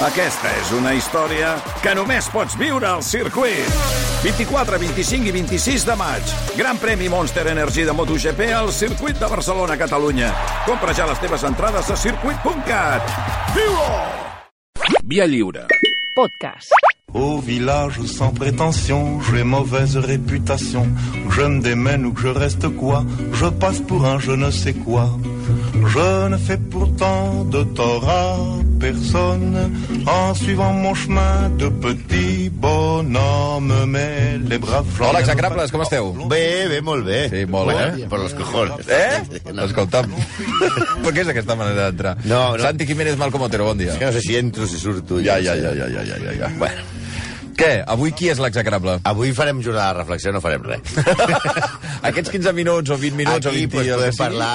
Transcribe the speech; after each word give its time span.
Aquesta 0.00 0.48
és 0.56 0.70
una 0.72 0.94
història 0.96 1.50
que 1.84 1.92
només 1.92 2.24
pots 2.32 2.54
viure 2.56 2.86
al 2.88 3.02
circuit. 3.04 3.66
24, 4.22 4.78
25 4.80 5.28
i 5.28 5.32
26 5.34 5.84
de 5.84 5.96
maig. 6.00 6.30
Gran 6.56 6.80
premi 6.80 7.10
Monster 7.12 7.44
Energy 7.52 7.84
de 7.84 7.92
MotoGP 7.92 8.46
al 8.56 8.72
circuit 8.72 9.20
de 9.20 9.28
Barcelona, 9.28 9.76
Catalunya. 9.76 10.30
Compra 10.64 10.94
ja 10.96 11.04
les 11.10 11.20
teves 11.20 11.44
entrades 11.44 11.90
a 11.92 11.98
circuit.cat. 12.00 13.12
Viu-ho! 13.52 13.90
Via 15.04 15.28
lliure. 15.28 15.66
Podcast. 16.16 16.72
Au 17.12 17.36
village 17.44 18.00
sans 18.06 18.32
prétention, 18.32 19.20
j'ai 19.20 19.44
mauvaise 19.44 19.98
réputation. 19.98 20.88
Je 21.28 21.42
me 21.42 21.60
démène 21.60 22.06
ou 22.06 22.14
que 22.14 22.22
je 22.22 22.28
reste 22.28 22.68
quoi, 22.70 23.04
je 23.34 23.52
passe 23.52 23.80
pour 23.80 24.06
un 24.06 24.18
je 24.18 24.32
ne 24.32 24.50
sais 24.50 24.72
quoi. 24.72 25.10
Je 25.74 26.28
ne 26.28 26.38
fais 26.38 26.56
pourtant 26.56 27.44
de 27.44 27.64
tort 27.64 28.08
à 28.08 28.36
personne 28.80 29.70
en 30.06 30.34
suivant 30.34 30.72
mon 30.72 30.94
chemin 30.94 31.50
de 31.58 31.68
petit 31.68 32.48
bonhomme. 32.50 33.84
Mais 33.86 34.38
les 34.48 34.58
braves 34.58 34.86
gens. 34.98 35.10
Hola, 35.10 35.20
execrables, 35.20 35.70
com 35.70 35.82
esteu? 35.84 36.12
Bé, 36.30 36.66
bé, 36.72 36.80
molt 36.80 37.04
bé. 37.06 37.20
Sí, 37.32 37.44
molt 37.46 37.70
bé. 37.70 38.06
Per 38.10 38.18
los 38.24 38.34
cojones. 38.34 38.86
Eh? 39.00 39.20
No, 39.54 39.64
Escolta'm. 39.68 40.10
per 41.04 41.12
què 41.14 41.22
és 41.22 41.30
aquesta 41.32 41.54
manera 41.58 41.90
d'entrar? 41.90 42.16
No, 42.24 42.56
no. 42.56 42.62
Santi 42.64 42.86
Jiménez 42.88 43.16
Malcom 43.20 43.44
Otero, 43.46 43.68
bon 43.70 43.78
dia. 43.78 43.92
és 43.92 43.98
que 44.00 44.08
no 44.08 44.12
sé 44.16 44.22
si 44.24 44.36
entro, 44.40 44.66
si 44.66 44.78
surto. 44.80 45.20
Ja, 45.22 45.38
ja, 45.38 45.54
ja, 45.54 45.74
ja, 45.76 45.86
ja, 45.92 46.02
ja, 46.08 46.16
ja, 46.24 46.32
ja. 46.44 46.50
Bueno, 46.58 46.88
Què? 47.60 47.82
Avui 47.92 48.08
qui 48.16 48.30
és 48.32 48.38
l'execrable? 48.40 48.94
avui 49.04 49.34
farem 49.36 49.58
jornada 49.60 49.92
de 49.92 49.98
reflexió, 49.98 50.32
no 50.32 50.40
farem 50.40 50.62
res. 50.64 50.80
Aquests 52.00 52.32
15 52.32 52.52
minuts 52.56 52.90
o 52.90 52.96
20 52.96 53.16
minuts 53.18 53.46
o 53.46 53.50
Aquí 53.50 53.66
20 53.66 53.74
pues, 53.74 53.86
el 53.86 53.92
que 53.92 53.98
podem 54.00 54.16
parlar 54.16 54.52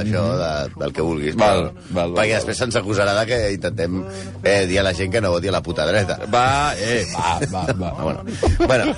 això, 0.00 0.24
de, 0.40 0.50
del 0.80 0.94
que 0.96 1.04
vulguis. 1.04 1.36
Val, 1.36 1.66
val, 1.68 1.72
val, 1.90 2.14
Perquè 2.16 2.32
val. 2.32 2.40
després 2.40 2.60
se'ns 2.62 2.78
acusarà 2.80 3.16
de 3.18 3.24
que 3.28 3.40
intentem 3.56 4.02
eh, 4.42 4.64
dir 4.70 4.80
a 4.80 4.86
la 4.86 4.94
gent 4.96 5.12
que 5.12 5.20
no 5.20 5.34
voti 5.34 5.52
a 5.52 5.56
la 5.56 5.62
puta 5.66 5.86
dreta. 5.88 6.18
Va, 6.32 6.74
eh, 6.80 7.04
va, 7.12 7.38
va, 7.52 7.64
va. 7.72 7.92
Ah, 7.92 8.02
bueno, 8.02 8.24
bueno 8.66 8.92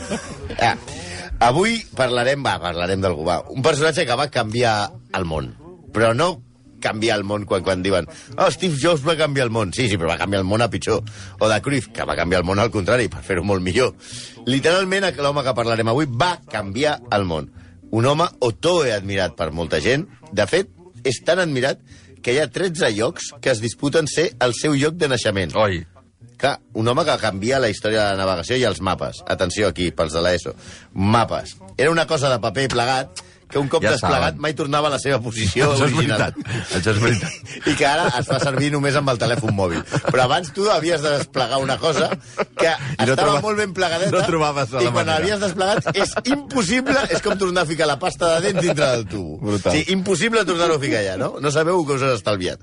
eh, 0.58 0.74
avui 1.50 1.80
parlarem, 1.98 2.44
va, 2.46 2.58
parlarem 2.62 3.02
d'algú, 3.02 3.27
va. 3.27 3.40
Un 3.50 3.66
personatge 3.66 4.06
que 4.06 4.18
va 4.18 4.30
canviar 4.30 4.77
el 5.18 5.27
món, 5.27 5.55
però 5.94 6.14
no 6.14 6.36
canviar 6.78 7.18
el 7.18 7.24
món 7.27 7.42
quan, 7.42 7.64
quan 7.66 7.83
diuen 7.83 8.06
oh, 8.36 8.50
Steve 8.55 8.78
Jobs 8.78 9.02
va 9.06 9.16
canviar 9.18 9.48
el 9.48 9.55
món. 9.55 9.72
Sí, 9.74 9.88
sí, 9.90 9.98
però 9.98 10.12
va 10.12 10.18
canviar 10.20 10.44
el 10.44 10.48
món 10.48 10.62
a 10.62 10.70
pitjor. 10.70 11.02
O 11.38 11.48
de 11.50 11.60
Cruyff, 11.62 11.90
que 11.94 12.06
va 12.06 12.16
canviar 12.18 12.42
el 12.44 12.46
món 12.46 12.62
al 12.62 12.70
contrari, 12.70 13.08
per 13.10 13.24
fer-ho 13.27 13.42
molt 13.42 13.64
millor. 13.64 13.94
Literalment, 14.46 15.10
l'home 15.18 15.42
que 15.42 15.56
parlarem 15.58 15.90
avui 15.90 16.06
va 16.06 16.36
canviar 16.50 17.00
el 17.10 17.27
món. 17.27 17.50
Un 17.91 18.06
home 18.06 18.27
otoe 18.44 18.92
admirat 18.92 19.36
per 19.39 19.50
molta 19.55 19.81
gent. 19.81 20.06
De 20.33 20.44
fet, 20.48 20.69
és 21.08 21.20
tan 21.25 21.41
admirat 21.41 21.81
que 22.22 22.34
hi 22.34 22.41
ha 22.42 22.48
13 22.50 22.91
llocs 22.97 23.33
que 23.41 23.53
es 23.55 23.62
disputen 23.64 24.11
ser 24.11 24.33
el 24.45 24.55
seu 24.58 24.75
lloc 24.77 24.98
de 25.00 25.08
naixement. 25.08 25.55
Oi. 25.56 25.84
Clar, 26.39 26.58
un 26.78 26.86
home 26.86 27.03
que 27.06 27.17
canvia 27.19 27.58
la 27.58 27.70
història 27.72 28.03
de 28.03 28.11
la 28.12 28.20
navegació 28.20 28.58
i 28.58 28.67
els 28.69 28.83
mapes. 28.84 29.22
Atenció 29.27 29.70
aquí, 29.70 29.89
pels 29.91 30.14
de 30.14 30.22
l'ESO. 30.22 30.55
Mapes. 30.95 31.56
Era 31.77 31.91
una 31.91 32.06
cosa 32.06 32.30
de 32.30 32.39
paper 32.42 32.69
plegat 32.75 33.25
que 33.48 33.58
un 33.58 33.68
cop 33.68 33.82
Ja 33.82 33.91
desplegat 33.94 34.34
saben. 34.34 34.41
mai 34.44 34.52
tornava 34.54 34.88
a 34.88 34.91
la 34.91 34.98
seva 34.98 35.20
posició 35.24 35.70
Això 35.72 35.86
és 35.86 35.92
original. 35.94 36.18
veritat. 36.34 36.74
Això 36.77 36.91
és 36.92 37.00
veritat. 37.00 37.32
I 37.70 37.74
que 37.78 37.86
ara 37.86 38.08
es 38.18 38.27
fa 38.28 38.38
servir 38.42 38.70
només 38.74 38.94
amb 39.00 39.08
el 39.08 39.18
telèfon 39.18 39.55
mòbil. 39.56 39.82
Però 40.10 40.22
abans 40.27 40.52
tu 40.52 40.68
havies 40.70 41.00
de 41.02 41.14
desplegar 41.18 41.58
una 41.62 41.78
cosa 41.78 42.10
que 42.58 42.68
I 42.68 43.06
no 43.06 43.14
estava 43.14 43.16
troba- 43.32 43.40
molt 43.42 43.58
ben 43.58 43.72
plegadeta 43.72 44.12
no 44.18 44.24
trobaves 44.27 44.68
i 44.68 44.77
quan 44.77 44.94
manera. 44.94 45.18
l'havies 45.18 45.40
desplegat 45.40 45.96
és 45.96 46.12
impossible, 46.28 46.98
és 47.10 47.22
com 47.24 47.38
tornar 47.38 47.62
a 47.62 47.66
ficar 47.66 47.86
la 47.88 47.98
pasta 47.98 48.34
de 48.36 48.48
dents 48.48 48.62
dintre 48.62 48.86
del 48.92 49.06
tubo. 49.08 49.38
Brutal. 49.38 49.72
Sí, 49.72 49.84
impossible 49.92 50.44
tornar-ho 50.44 50.77
a 50.77 50.80
ficar 50.80 51.00
allà, 51.02 51.16
no? 51.16 51.34
No 51.40 51.50
sabeu 51.50 51.80
què 51.86 51.96
us 51.96 52.02
has 52.02 52.18
estalviat. 52.20 52.60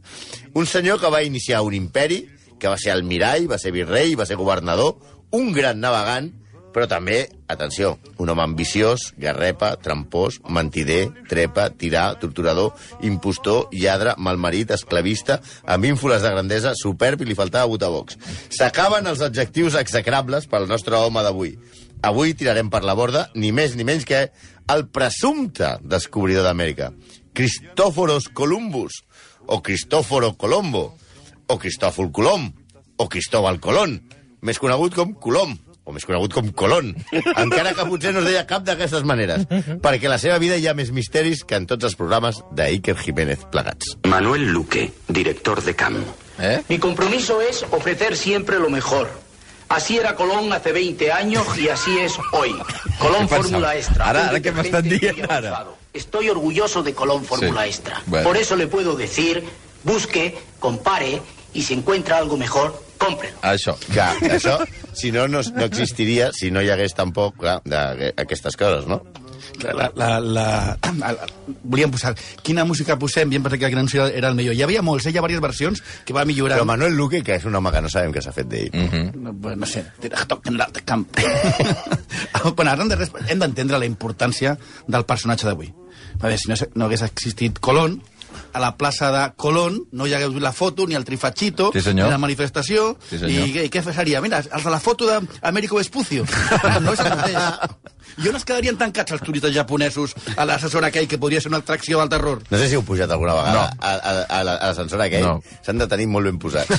Un 0.54 0.66
senyor 0.66 1.00
que 1.02 1.10
va 1.10 1.24
iniciar 1.24 1.62
un 1.66 1.74
imperi, 1.74 2.28
que 2.60 2.68
va 2.72 2.78
ser 2.78 2.92
almirall, 2.94 3.50
va 3.52 3.58
ser 3.58 3.72
virrei, 3.76 4.14
va 4.16 4.26
ser 4.26 4.38
governador, 4.40 4.96
un 5.32 5.52
gran 5.52 5.80
navegant, 5.82 6.32
però 6.76 6.90
també, 6.92 7.22
atenció, 7.48 7.94
un 8.20 8.28
home 8.28 8.44
ambiciós, 8.44 9.14
garrepa, 9.16 9.70
trampós, 9.80 10.42
mentider, 10.52 11.06
trepa, 11.32 11.70
tirà, 11.72 12.10
torturador, 12.20 12.74
impostor, 13.08 13.70
lladre, 13.72 14.18
malmarit, 14.20 14.74
esclavista, 14.76 15.40
amb 15.64 15.88
ínfoles 15.88 16.26
de 16.26 16.34
grandesa, 16.34 16.74
superb 16.76 17.24
i 17.24 17.30
li 17.30 17.38
faltava 17.40 17.72
botabocs. 17.72 18.20
S'acaben 18.52 19.08
els 19.08 19.24
adjectius 19.24 19.80
execrables 19.80 20.50
pel 20.52 20.68
nostre 20.68 21.00
home 21.00 21.24
d'avui. 21.24 21.56
Avui 22.04 22.36
tirarem 22.36 22.68
per 22.70 22.84
la 22.84 22.98
borda 23.00 23.30
ni 23.40 23.54
més 23.56 23.78
ni 23.80 23.88
menys 23.88 24.04
que 24.04 24.26
el 24.76 24.88
presumpte 24.92 25.78
descobridor 25.80 26.44
d'Amèrica, 26.44 26.92
Cristóforos 27.32 28.28
Columbus, 28.36 29.00
o 29.48 29.62
Cristóforo 29.64 30.34
Colombo, 30.36 30.90
o 31.48 31.58
Cristòfol 31.62 32.12
Colom, 32.12 32.50
o 32.98 33.08
Cristóbal 33.08 33.62
Colón, 33.64 34.00
més 34.42 34.60
conegut 34.60 34.96
com 34.98 35.14
Colom, 35.22 35.56
o 35.86 35.94
més 35.94 36.06
conegut 36.06 36.34
com 36.34 36.48
Colón, 36.58 36.94
encara 37.38 37.76
que 37.78 37.86
potser 37.86 38.12
no 38.14 38.24
es 38.24 38.26
deia 38.26 38.46
cap 38.50 38.64
d'aquestes 38.66 39.04
maneres, 39.06 39.46
perquè 39.82 40.10
la 40.10 40.18
seva 40.22 40.40
vida 40.42 40.58
hi 40.58 40.66
ha 40.68 40.74
més 40.74 40.90
misteris 40.92 41.44
que 41.46 41.56
en 41.62 41.68
tots 41.70 41.86
els 41.86 41.96
programes 41.96 42.42
d'Iker 42.58 42.96
Jiménez 42.98 43.46
plegats. 43.54 43.96
Manuel 44.10 44.48
Luque, 44.52 44.88
director 45.08 45.62
de 45.64 45.76
CAM. 45.78 46.00
Eh? 46.40 46.64
Mi 46.70 46.80
compromiso 46.80 47.40
es 47.42 47.64
ofrecer 47.72 48.18
siempre 48.18 48.58
lo 48.60 48.70
mejor. 48.70 49.10
Así 49.70 49.98
era 49.98 50.16
Colón 50.16 50.52
hace 50.54 50.72
20 50.74 51.12
años 51.12 51.46
y 51.58 51.70
así 51.70 51.98
es 52.00 52.14
hoy. 52.34 52.56
Colón. 53.00 53.28
Fórmula 53.30 53.76
Extra. 53.76 54.06
Ahora- 54.08 54.22
un 54.22 54.28
ahora, 54.28 54.40
¿qué 54.42 54.52
me 54.52 54.62
están 54.62 54.84
detergente 54.84 55.08
diciendo 55.08 55.28
muy 55.28 55.36
ahora? 55.36 55.48
avanzado. 55.50 55.78
Estoy 55.94 56.30
orgulloso 56.30 56.84
de 56.84 56.94
Colón 56.94 57.24
Fórmula 57.26 57.64
Sí. 57.64 57.70
Extra. 57.70 58.02
Bueno. 58.06 58.28
Por 58.28 58.38
eso 58.38 58.56
le 58.56 58.68
puedo 58.68 58.96
decir, 58.96 59.44
busque, 59.84 60.38
compare 60.60 61.22
y 61.54 61.64
si 61.64 61.74
encuentra 61.74 62.18
algo 62.18 62.38
mejor, 62.38 62.84
cómprelo. 62.98 63.38
Això. 63.42 63.76
Clar, 63.94 64.16
això, 64.28 64.60
si 64.96 65.12
no, 65.12 65.28
no, 65.28 65.42
no 65.44 65.66
existiria, 65.66 66.32
si 66.34 66.52
no 66.52 66.62
hi 66.64 66.70
hagués 66.74 66.96
tampoc, 66.98 67.38
clar, 67.44 67.60
d'aquestes 67.66 68.58
coses, 68.58 68.88
no? 68.88 69.02
La, 69.62 69.92
la, 69.96 70.08
la, 70.20 70.46
la, 71.00 71.12
volíem 71.64 71.92
posar 71.94 72.14
quina 72.44 72.66
música 72.68 72.98
posem, 73.00 73.30
bien 73.30 73.44
perquè 73.46 73.70
gran 73.72 73.88
Ciudad 73.88 74.10
era 74.16 74.30
el 74.32 74.36
millor. 74.36 74.56
Hi 74.56 74.64
havia 74.66 74.82
molts, 74.84 75.06
eh? 75.06 75.14
hi 75.14 75.20
ha 75.20 75.22
diverses 75.24 75.44
versions 75.44 75.84
que 76.06 76.16
va 76.16 76.26
millorar. 76.28 76.58
Però 76.58 76.68
Manuel 76.68 76.98
Luque, 76.98 77.22
que 77.24 77.38
és 77.38 77.46
un 77.48 77.56
home 77.56 77.72
que 77.72 77.84
no 77.86 77.92
sabem 77.92 78.14
què 78.16 78.24
s'ha 78.24 78.34
fet 78.36 78.50
d'ell. 78.52 78.70
Mm 78.74 78.90
-hmm. 78.90 79.16
No, 79.16 79.34
bueno, 79.34 79.62
no 79.62 79.66
sé, 79.66 79.86
camp. 80.86 81.08
bueno, 82.56 82.72
ara 82.72 82.82
hem 82.84 82.90
de 82.90 82.96
res- 82.96 83.12
hem 83.28 83.40
d'entendre 83.40 83.80
la 83.80 83.86
importància 83.86 84.58
del 84.88 85.06
personatge 85.06 85.46
d'avui. 85.48 85.74
A 86.20 86.24
veure, 86.28 86.38
si 86.38 86.50
no, 86.50 86.56
no 86.76 86.86
hagués 86.86 87.02
existit 87.02 87.60
Colón, 87.60 88.02
a 88.54 88.60
la 88.60 88.76
plaça 88.78 89.12
de 89.12 89.24
Colón 89.36 89.82
no 89.92 90.08
hi 90.08 90.14
hagués 90.14 90.34
la 90.42 90.52
foto, 90.54 90.88
ni 90.88 90.96
el 90.96 91.06
trifachito, 91.06 91.72
Sí, 91.74 91.82
senyor. 91.82 92.08
ni 92.08 92.12
la 92.12 92.18
manifestació, 92.18 92.98
Sí, 93.10 93.20
senyor. 93.20 93.48
i, 93.48 93.66
i 93.66 93.70
què 93.70 93.84
seria? 93.84 94.22
Mira, 94.22 94.40
els 94.40 94.64
de 94.64 94.70
la 94.72 94.80
foto 94.80 95.06
d'Américo 95.08 95.78
Vespucio. 95.78 96.26
no 96.82 96.94
és 96.94 97.00
el 97.00 97.10
mateix. 97.16 97.76
I 98.24 98.30
on 98.30 98.36
es 98.38 98.46
quedarien 98.48 98.78
tancats 98.80 99.12
els 99.12 99.22
turistes 99.26 99.52
japonesos 99.52 100.14
a 100.38 100.46
l'assessor 100.46 100.86
aquell 100.88 101.08
que 101.10 101.18
podria 101.20 101.42
ser 101.42 101.50
una 101.50 101.58
atracció 101.60 102.00
del 102.00 102.08
terror? 102.14 102.44
No 102.50 102.58
sé 102.62 102.70
si 102.70 102.76
heu 102.78 102.84
pujat 102.86 103.12
alguna 103.12 103.34
vegada 103.36 103.54
No. 103.54 103.64
a, 103.82 103.92
a, 103.92 104.14
a, 104.40 104.44
la- 104.46 104.54
a 104.56 104.68
l'ascensor 104.70 105.02
aquell. 105.04 105.26
No. 105.26 105.42
S'han 105.66 105.82
de 105.82 105.88
tenir 105.92 106.08
molt 106.08 106.30
ben 106.30 106.38
posats. 106.40 106.70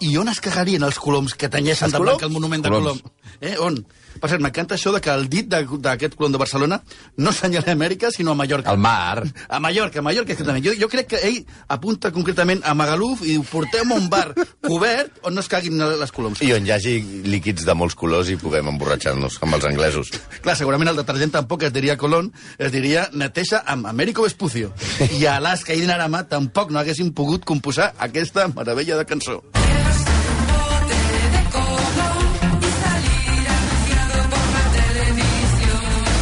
I 0.00 0.16
on 0.16 0.30
es 0.32 0.40
cagarien 0.40 0.82
els 0.86 0.96
coloms 1.02 1.34
que 1.34 1.50
tenyeixen 1.52 1.90
de 1.92 1.98
blanc 2.00 2.22
el 2.22 2.30
monument 2.32 2.64
de 2.64 2.70
Coloms. 2.72 3.02
Colom? 3.02 3.12
Eh, 3.40 3.56
on? 3.60 3.78
Per 4.20 4.30
cert, 4.30 4.42
m'encanta 4.44 4.76
això 4.76 4.92
de 4.94 5.00
que 5.02 5.10
el 5.10 5.26
dit 5.30 5.48
d'aquest 5.50 6.14
colom 6.14 6.32
de 6.34 6.38
Barcelona 6.38 6.78
no 7.18 7.32
senyala 7.34 7.72
a 7.72 7.74
Amèrica, 7.74 8.10
sinó 8.14 8.32
a 8.32 8.38
Mallorca. 8.38 8.70
El 8.70 8.78
mar. 8.78 9.24
A 9.48 9.60
Mallorca, 9.60 9.98
a 9.98 10.06
Mallorca, 10.06 10.32
exactament. 10.32 10.64
Jo, 10.64 10.74
jo 10.78 10.88
crec 10.88 11.10
que 11.14 11.20
ell 11.26 11.40
apunta 11.74 12.12
concretament 12.14 12.62
a 12.64 12.74
Magaluf 12.78 13.24
i 13.24 13.32
diu, 13.32 13.44
portem 13.48 13.90
a 13.90 13.98
un 13.98 14.08
bar 14.12 14.28
cobert 14.64 15.18
on 15.26 15.34
no 15.34 15.42
es 15.42 15.50
caguin 15.50 15.82
les 16.00 16.14
coloms. 16.14 16.42
I 16.46 16.54
on 16.56 16.66
hi 16.66 16.74
hagi 16.74 16.94
líquids 17.26 17.66
de 17.66 17.74
molts 17.78 17.98
colors 17.98 18.30
i 18.30 18.38
puguem 18.40 18.70
emborratxar-nos 18.74 19.40
amb 19.42 19.58
els 19.58 19.68
anglesos. 19.72 20.14
Clar, 20.44 20.56
segurament 20.60 20.94
el 20.94 21.02
detergent 21.02 21.34
tampoc 21.34 21.66
es 21.66 21.74
diria 21.74 21.98
Colón, 21.98 22.30
es 22.58 22.72
diria 22.74 23.08
neteja 23.12 23.64
amb 23.66 23.90
Américo 23.90 24.28
Vespucio. 24.28 24.72
I 25.10 25.26
a 25.26 25.38
Alaska 25.40 25.74
i 25.74 25.82
Dinarama 25.82 26.24
tampoc 26.30 26.70
no 26.70 26.80
haguessin 26.80 27.12
pogut 27.14 27.44
composar 27.44 27.92
aquesta 27.98 28.46
meravella 28.54 29.00
de 29.00 29.08
cançó. 29.10 29.42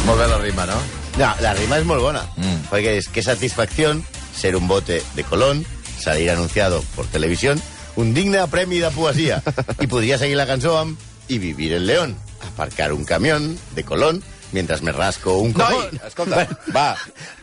Molt 0.05 0.19
bé 0.19 0.27
la 0.27 0.37
rima, 0.37 0.65
no? 0.67 0.77
No, 1.17 1.29
la 1.41 1.53
rima 1.53 1.77
es 1.77 1.85
molt 1.85 2.01
bona, 2.01 2.23
Mm. 2.37 2.67
perquè 2.71 2.97
és 2.97 3.07
que 3.07 3.21
satisfacción 3.23 4.03
ser 4.35 4.55
un 4.55 4.67
bote 4.67 5.01
de 5.15 5.23
Colón, 5.23 5.65
salir 5.99 6.29
anunciado 6.31 6.81
por 6.95 7.05
televisión, 7.07 7.61
un 7.95 8.13
digne 8.13 8.45
premi 8.47 8.79
de 8.79 8.89
poesia. 8.91 9.41
I 9.79 9.87
podria 9.87 10.17
seguir 10.17 10.35
la 10.37 10.47
cançó 10.47 10.77
amb 10.77 10.97
Y 11.29 11.37
vivir 11.37 11.71
en 11.73 11.85
León, 11.87 12.17
aparcar 12.53 12.91
un 12.91 13.05
camión 13.05 13.57
de 13.75 13.83
Colón 13.85 14.21
mientras 14.51 14.81
me 14.81 14.91
rasco 14.91 15.37
un 15.37 15.53
Noi, 15.53 15.73
cojón. 15.73 16.01
escolta, 16.05 16.47
va, 16.75 16.97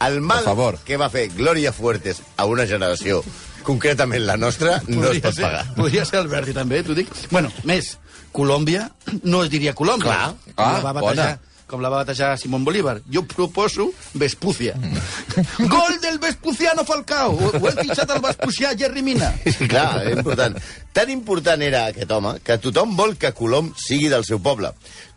El 0.06 0.20
mal 0.20 0.44
favor. 0.44 0.78
que 0.84 0.96
va 0.98 1.08
fer 1.08 1.30
Glòria 1.34 1.72
Fuertes 1.72 2.20
a 2.36 2.44
una 2.44 2.66
generació, 2.66 3.24
concretament 3.62 4.26
la 4.26 4.36
nostra, 4.36 4.82
no 4.86 5.10
es 5.10 5.20
pot 5.20 5.34
ser, 5.34 5.44
pagar. 5.44 5.74
Podria 5.74 6.04
ser 6.04 6.18
Alberti, 6.18 6.52
també, 6.52 6.82
t'ho 6.82 6.94
dic. 6.94 7.08
Bueno, 7.30 7.50
més, 7.64 7.96
Colòmbia 8.32 8.90
no 9.22 9.42
es 9.44 9.50
diria 9.50 9.74
Colòmbia. 9.74 10.04
Clar. 10.12 10.34
Ah, 10.56 10.80
va 10.84 10.92
batejar 10.92 11.00
bona. 11.16 11.40
Com 11.70 11.81
la 11.82 11.88
va 11.93 12.02
batejar 12.02 12.32
Simón 12.38 12.64
Bolívar. 12.67 12.99
Jo 13.12 13.22
proposo 13.31 13.88
Vespucia. 14.19 14.75
Gol 15.58 16.00
del 16.02 16.19
Vespuciano 16.19 16.84
Falcao! 16.84 17.32
Ho, 17.38 17.50
ho 17.61 17.69
he 17.70 17.75
fitxat 17.78 18.11
al 18.11 18.22
Vespucià 18.25 18.75
Jerry 18.78 19.02
Mina. 19.06 19.31
Clar, 19.70 20.02
és 20.11 20.17
important. 20.19 20.58
Tan 20.96 21.11
important 21.14 21.62
era 21.62 21.87
aquest 21.93 22.11
home 22.17 22.34
que 22.44 22.58
tothom 22.62 22.96
vol 22.99 23.14
que 23.20 23.31
Colom 23.38 23.70
sigui 23.78 24.11
del 24.12 24.26
seu 24.28 24.40
poble. 24.43 24.72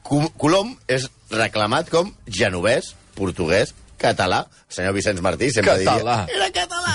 Co- 0.05 0.29
Colom 0.37 0.75
és 0.91 1.09
reclamat 1.33 1.89
com 1.89 2.11
genovès, 2.27 2.93
portuguès, 3.17 3.73
català. 4.01 4.43
El 4.69 4.75
senyor 4.77 4.93
Vicenç 4.97 5.21
Martí 5.23 5.49
sempre 5.53 5.79
Català. 5.81 6.19
diria... 6.27 6.37
Era 6.37 6.51
català! 6.51 6.93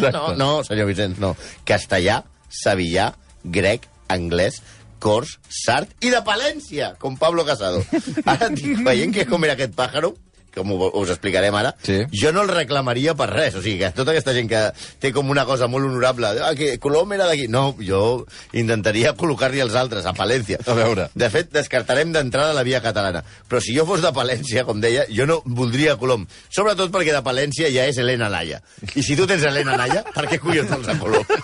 Era... 0.00 0.10
No, 0.14 0.24
no, 0.38 0.50
senyor 0.66 0.88
Vicenç, 0.90 1.18
no. 1.22 1.34
Castellà, 1.68 2.22
sevillà, 2.48 3.10
grec, 3.44 3.84
anglès, 4.08 4.62
cors, 5.02 5.36
sart 5.48 5.92
i 6.04 6.12
de 6.14 6.20
Palència, 6.26 6.92
com 7.02 7.16
Pablo 7.18 7.44
Casado. 7.48 7.82
Ara 8.24 8.50
estic 8.50 8.82
veient 8.86 9.14
que 9.14 9.26
com 9.28 9.46
era 9.46 9.56
aquest 9.58 9.76
pàjaro, 9.78 10.14
com 10.58 10.72
ho- 10.74 10.90
us 11.00 11.10
explicarem 11.14 11.54
ara, 11.54 11.74
Sí. 11.82 12.00
jo 12.12 12.32
no 12.34 12.42
el 12.42 12.48
reclamaria 12.52 13.14
per 13.14 13.30
res. 13.30 13.54
O 13.54 13.62
sigui, 13.62 13.78
que 13.78 13.90
tota 13.96 14.10
aquesta 14.12 14.34
gent 14.36 14.48
que 14.50 14.62
té 15.00 15.12
com 15.14 15.30
una 15.30 15.44
cosa 15.46 15.68
molt 15.70 15.86
honorable, 15.86 16.28
ah, 16.42 16.54
que 16.58 16.78
Colom 16.78 17.12
era 17.16 17.26
d'aquí... 17.30 17.46
No, 17.48 17.74
jo 17.80 18.26
intentaria 18.52 19.14
col·locar-li 19.16 19.60
els 19.64 19.74
altres, 19.78 20.04
a 20.06 20.12
Palència. 20.16 20.58
A 20.66 20.74
veure. 20.76 21.08
De 21.14 21.30
fet, 21.30 21.50
descartarem 21.54 22.12
d'entrada 22.12 22.52
la 22.56 22.62
via 22.66 22.82
catalana. 22.84 23.22
Però 23.48 23.60
si 23.62 23.74
jo 23.76 23.86
fos 23.88 24.02
de 24.02 24.12
Palència, 24.12 24.64
com 24.68 24.80
deia, 24.82 25.06
jo 25.08 25.26
no 25.26 25.40
voldria 25.46 25.96
Colom. 25.96 26.26
Sobretot 26.50 26.90
perquè 26.94 27.12
de 27.14 27.22
Palència 27.24 27.70
ja 27.72 27.86
és 27.88 27.96
Helena 27.98 28.28
Laia. 28.28 28.60
I 28.94 29.02
si 29.02 29.16
tu 29.16 29.26
tens 29.26 29.42
Helena 29.44 29.76
Laia, 29.78 30.02
per 30.14 30.26
què 30.28 30.38
collons 30.42 30.70
vols 30.70 30.88
a 30.88 30.98
Colom? 30.98 31.24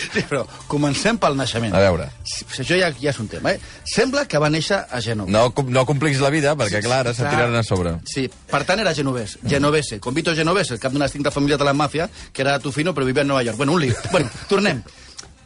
Sí, 0.00 0.22
però 0.28 0.44
comencem 0.70 1.18
pel 1.20 1.34
naixement. 1.38 1.74
A 1.74 1.80
veure. 1.82 2.06
Sí, 2.24 2.44
Això 2.62 2.76
ja, 2.78 2.90
ja 3.00 3.10
és 3.10 3.18
un 3.20 3.26
tema, 3.30 3.52
eh? 3.56 3.60
Sembla 3.88 4.24
que 4.30 4.38
va 4.38 4.48
néixer 4.52 4.78
a 4.86 5.00
Gènova. 5.02 5.30
No, 5.30 5.42
no 5.70 5.82
complix 5.88 6.20
la 6.22 6.30
vida, 6.30 6.54
perquè, 6.58 6.80
clar, 6.84 7.00
ara 7.04 7.14
Clar. 7.14 7.30
tiraran 7.32 7.56
a 7.58 7.62
sobre. 7.66 7.96
Sí, 8.06 8.19
per 8.28 8.64
tant 8.68 8.80
era 8.82 8.94
genovès, 8.94 9.38
genovese, 9.46 10.00
con 10.00 10.14
Vito 10.14 10.34
Genovese, 10.34 10.74
el 10.74 10.80
cap 10.82 10.92
d'una 10.92 11.06
extinta 11.06 11.30
família 11.30 11.56
de 11.56 11.64
la 11.64 11.74
màfia, 11.74 12.08
que 12.32 12.42
era 12.42 12.58
Tufino 12.58 12.94
però 12.94 13.06
vivia 13.06 13.22
a 13.22 13.28
Nova 13.28 13.42
York. 13.42 13.56
Bueno, 13.56 13.72
un 13.72 13.80
lío. 13.80 13.94
Bueno, 14.10 14.28
tornem. 14.48 14.82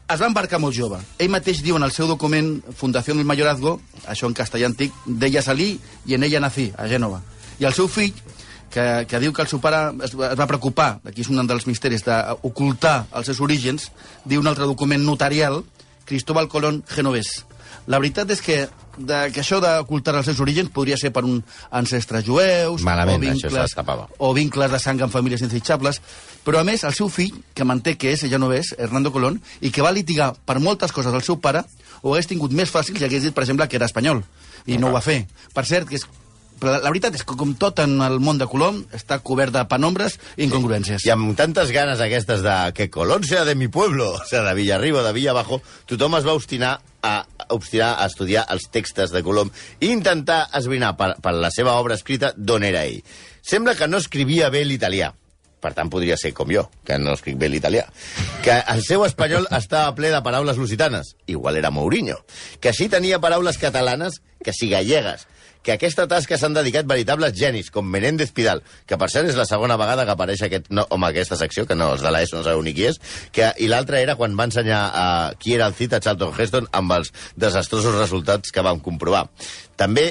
Es 0.04 0.20
va 0.20 0.28
embarcar 0.28 0.58
molt 0.60 0.76
jove. 0.76 0.98
Ell 1.18 1.30
mateix 1.32 1.62
diu 1.64 1.78
en 1.78 1.84
el 1.86 1.92
seu 1.92 2.08
document 2.10 2.58
Fundació 2.76 3.14
del 3.14 3.24
Mayorazgo, 3.24 3.78
això 4.10 4.28
en 4.28 4.36
castellà 4.36 4.68
antic, 4.68 4.92
d'ella 5.06 5.42
salí 5.42 5.78
i 6.06 6.16
en 6.16 6.26
ella 6.26 6.42
nací, 6.44 6.72
a 6.76 6.88
Gènova. 6.90 7.22
I 7.60 7.64
el 7.64 7.72
seu 7.72 7.88
fill, 7.88 8.12
que, 8.74 9.06
que 9.08 9.20
diu 9.22 9.32
que 9.32 9.44
el 9.44 9.48
seu 9.48 9.62
pare 9.64 9.94
es, 10.04 10.12
es 10.12 10.38
va 10.40 10.50
preocupar, 10.50 10.98
aquí 11.06 11.24
és 11.24 11.30
un 11.32 11.46
dels 11.48 11.66
misteris, 11.70 12.04
d'ocultar 12.04 13.06
els 13.14 13.30
seus 13.30 13.40
orígens, 13.40 13.88
diu 14.26 14.42
un 14.42 14.50
altre 14.50 14.68
document 14.68 15.04
notarial, 15.06 15.62
Cristóbal 16.04 16.50
Colón 16.52 16.82
genovès. 16.90 17.44
La 17.86 18.00
veritat 18.02 18.30
és 18.34 18.42
que, 18.44 18.64
de, 18.98 19.18
que 19.34 19.42
això 19.42 19.60
d'ocultar 19.62 20.16
els 20.18 20.28
seus 20.30 20.40
orígens 20.44 20.70
podria 20.74 20.98
ser 21.00 21.12
per 21.14 21.24
un 21.26 21.40
ancestre 21.70 22.22
jueus, 22.24 22.84
Malament, 22.86 23.22
o 23.22 23.32
això 23.32 23.50
vincles, 23.50 23.76
tapava. 23.76 24.08
o 24.18 24.32
vincles 24.36 24.70
de 24.72 24.80
sang 24.82 25.02
en 25.04 25.12
famílies 25.12 25.44
intitxables, 25.46 26.00
però 26.44 26.60
a 26.60 26.66
més 26.66 26.84
el 26.84 26.94
seu 26.96 27.08
fill, 27.08 27.34
que 27.54 27.64
manté 27.64 27.96
que 27.96 28.12
és, 28.12 28.24
ella 28.24 28.38
no 28.38 28.52
és, 28.52 28.74
Hernando 28.78 29.12
Colón, 29.12 29.40
i 29.60 29.70
que 29.70 29.82
va 29.84 29.94
litigar 29.94 30.32
per 30.44 30.60
moltes 30.60 30.92
coses 30.92 31.12
del 31.12 31.24
seu 31.26 31.40
pare, 31.40 31.64
ho 32.02 32.12
hagués 32.12 32.28
tingut 32.28 32.52
més 32.52 32.70
fàcil 32.70 32.98
si 32.98 33.06
hagués 33.06 33.24
dit, 33.24 33.34
per 33.34 33.46
exemple, 33.46 33.68
que 33.68 33.80
era 33.80 33.88
espanyol, 33.88 34.22
i 34.66 34.78
no 34.78 34.90
ho 34.90 34.94
va 34.96 35.04
fer. 35.04 35.24
Per 35.54 35.64
cert, 35.64 35.88
que 35.88 35.96
és, 35.96 36.06
però 36.60 36.76
la 36.78 36.90
veritat 36.92 37.16
és 37.18 37.24
que, 37.26 37.36
com 37.38 37.54
tot 37.60 37.80
en 37.82 37.98
el 38.04 38.20
món 38.22 38.38
de 38.40 38.46
Colom, 38.50 38.82
està 38.94 39.18
cobert 39.24 39.54
de 39.54 39.64
penombres 39.68 40.18
i 40.36 40.46
incongruències. 40.46 41.04
I 41.06 41.12
amb 41.14 41.34
tantes 41.38 41.72
ganes 41.74 42.00
aquestes 42.00 42.44
de 42.44 42.56
que 42.76 42.90
Colón 42.94 43.24
sea 43.24 43.44
de 43.44 43.54
mi 43.54 43.68
pueblo, 43.68 44.12
o 44.14 44.24
sea, 44.28 44.44
de 44.46 44.54
Villarriba, 44.54 45.02
de 45.02 45.12
Villabajo, 45.16 45.60
tothom 45.90 46.20
es 46.20 46.26
va 46.26 46.36
obstinar 46.38 46.78
a, 47.04 47.26
obstinar 47.52 47.94
a 48.00 48.06
estudiar 48.08 48.46
els 48.54 48.70
textos 48.72 49.12
de 49.12 49.22
Colom 49.22 49.52
i 49.80 49.92
intentar 49.92 50.46
esbrinar 50.56 50.94
per, 50.96 51.12
per 51.20 51.34
la 51.36 51.52
seva 51.52 51.76
obra 51.76 51.98
escrita 51.98 52.32
d'on 52.36 52.64
era 52.64 52.86
ell. 52.88 53.02
Sembla 53.44 53.76
que 53.76 53.88
no 53.90 54.00
escrivia 54.00 54.48
bé 54.50 54.64
l'italià, 54.64 55.12
per 55.64 55.72
tant 55.76 55.88
podria 55.92 56.16
ser 56.20 56.34
com 56.36 56.50
jo, 56.52 56.66
que 56.84 56.98
no 57.00 57.14
escric 57.16 57.38
bé 57.40 57.48
l'italià. 57.48 57.86
Que 58.44 58.58
el 58.72 58.82
seu 58.84 59.04
espanyol 59.06 59.48
estava 59.60 59.94
ple 59.96 60.12
de 60.12 60.20
paraules 60.24 60.60
lusitanes, 60.60 61.14
igual 61.26 61.60
era 61.60 61.72
Mourinho. 61.72 62.18
Que 62.60 62.74
sí 62.76 62.90
tenia 62.92 63.20
paraules 63.20 63.60
catalanes, 63.60 64.20
que 64.44 64.52
sí 64.52 64.68
gallegues. 64.72 65.28
Que 65.64 65.72
a 65.72 65.78
aquesta 65.78 66.04
tasca 66.10 66.36
s'han 66.36 66.52
dedicat 66.52 66.84
veritables 66.84 67.32
genis, 67.38 67.70
com 67.72 67.86
Menéndez 67.88 68.34
Pidal, 68.36 68.60
que 68.84 68.98
per 69.00 69.08
cert 69.08 69.30
és 69.30 69.38
la 69.38 69.46
segona 69.48 69.78
vegada 69.80 70.04
que 70.04 70.12
apareix 70.12 70.42
aquest 70.44 70.66
no, 70.68 70.84
home, 70.92 71.08
aquesta 71.08 71.38
secció, 71.40 71.64
que 71.64 71.74
no, 71.78 71.86
els 71.96 72.04
de 72.04 72.12
l'ESO 72.12 72.36
no 72.36 72.44
sabeu 72.44 72.60
ni 72.66 72.74
qui 72.76 72.84
és, 72.90 72.98
que, 73.32 73.48
i 73.64 73.70
l'altra 73.72 74.02
era 74.04 74.18
quan 74.20 74.36
va 74.36 74.44
ensenyar 74.50 74.82
a 74.92 75.06
qui 75.40 75.54
era 75.56 75.70
el 75.70 75.74
Cid 75.78 75.96
a 75.96 76.02
Charlton 76.04 76.36
Heston 76.36 76.68
amb 76.76 76.92
els 76.98 77.14
desastrosos 77.40 77.96
resultats 77.96 78.52
que 78.52 78.60
vam 78.66 78.82
comprovar. 78.84 79.24
També 79.80 80.10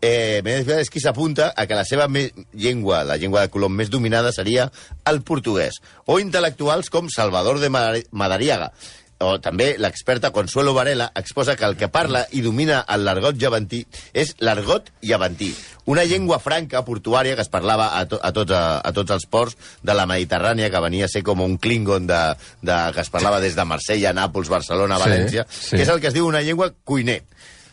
eh, 0.00 0.40
Menéndez 0.40 0.64
Pidal 0.64 0.84
és 0.86 0.92
qui 0.92 1.04
s'apunta 1.04 1.52
a 1.52 1.68
que 1.68 1.76
la 1.76 1.84
seva 1.84 2.08
llengua, 2.08 3.04
la 3.04 3.20
llengua 3.20 3.44
de 3.44 3.52
Colom 3.52 3.76
més 3.76 3.92
dominada 3.92 4.32
seria 4.32 4.70
el 5.04 5.20
portuguès, 5.28 5.82
o 6.08 6.16
intel·lectuals 6.24 6.88
com 6.88 7.12
Salvador 7.12 7.60
de 7.60 7.68
Madari- 7.68 8.06
Madariaga, 8.12 8.72
o 9.18 9.36
també 9.40 9.74
l'experta 9.80 10.30
Consuelo 10.34 10.74
Varela 10.76 11.10
exposa 11.16 11.56
que 11.56 11.64
el 11.64 11.76
que 11.80 11.88
parla 11.88 12.26
i 12.36 12.42
domina 12.44 12.82
el 12.92 13.06
l'argot 13.06 13.38
javantí 13.40 13.82
és 14.12 14.34
l'argot 14.44 14.90
javantí, 15.00 15.54
una 15.86 16.04
llengua 16.04 16.38
franca 16.42 16.82
portuària 16.84 17.36
que 17.36 17.44
es 17.46 17.48
parlava 17.52 17.92
a, 17.96 18.04
to, 18.08 18.18
a, 18.20 18.32
tots, 18.36 18.52
a, 18.52 18.80
a 18.84 18.92
tots 18.92 19.14
els 19.16 19.26
ports 19.30 19.56
de 19.82 19.94
la 19.96 20.06
Mediterrània, 20.10 20.68
que 20.70 20.82
venia 20.84 21.06
a 21.06 21.12
ser 21.12 21.22
com 21.24 21.40
un 21.40 21.56
klingon 21.56 22.08
de, 22.10 22.22
de, 22.60 22.78
que 22.92 23.04
es 23.04 23.12
parlava 23.12 23.40
des 23.40 23.56
de 23.56 23.64
Marsella, 23.64 24.12
Nàpols, 24.16 24.50
Barcelona, 24.52 24.98
Sí, 24.98 25.06
València, 25.08 25.46
sí. 25.48 25.76
que 25.76 25.84
és 25.86 25.92
el 25.92 26.02
que 26.02 26.10
es 26.10 26.16
diu 26.16 26.26
una 26.28 26.42
llengua 26.44 26.72
cuiner, 26.84 27.22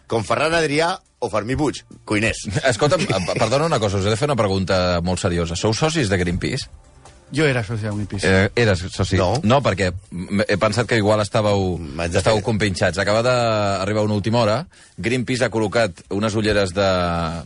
com 0.07 0.23
Ferran 0.23 0.55
Adrià 0.55 0.93
o 1.23 1.29
Fermí 1.31 1.55
Puig, 1.59 1.83
cuiners. 2.05 2.45
Escolta'm, 2.71 3.03
eh, 3.07 3.21
perdona 3.39 3.65
una 3.65 3.79
cosa, 3.79 3.99
us 3.99 4.07
he 4.07 4.11
de 4.11 4.19
fer 4.19 4.27
una 4.27 4.39
pregunta 4.39 4.99
molt 5.03 5.19
seriosa. 5.23 5.55
Sou 5.59 5.73
socis 5.75 6.11
de 6.11 6.19
Greenpeace? 6.19 6.67
Jo 7.33 7.47
era 7.49 7.63
soci 7.65 7.83
de 7.87 7.89
Greenpeace. 7.89 8.29
Eh, 8.29 8.49
eres 8.61 8.83
soci? 8.93 9.17
No. 9.17 9.33
No, 9.41 9.57
perquè 9.65 9.87
he 10.47 10.57
pensat 10.61 10.85
que 10.87 10.99
igual 11.01 11.19
estàveu, 11.23 11.79
estàveu 12.05 12.37
fer- 12.39 12.45
compinxats. 12.45 12.99
Acaba 13.01 13.23
d'arribar 13.25 14.03
una 14.05 14.13
última 14.19 14.39
hora. 14.43 14.59
Greenpeace 14.97 15.47
ha 15.47 15.49
col·locat 15.49 16.03
unes 16.13 16.35
ulleres 16.37 16.73
de, 16.77 16.89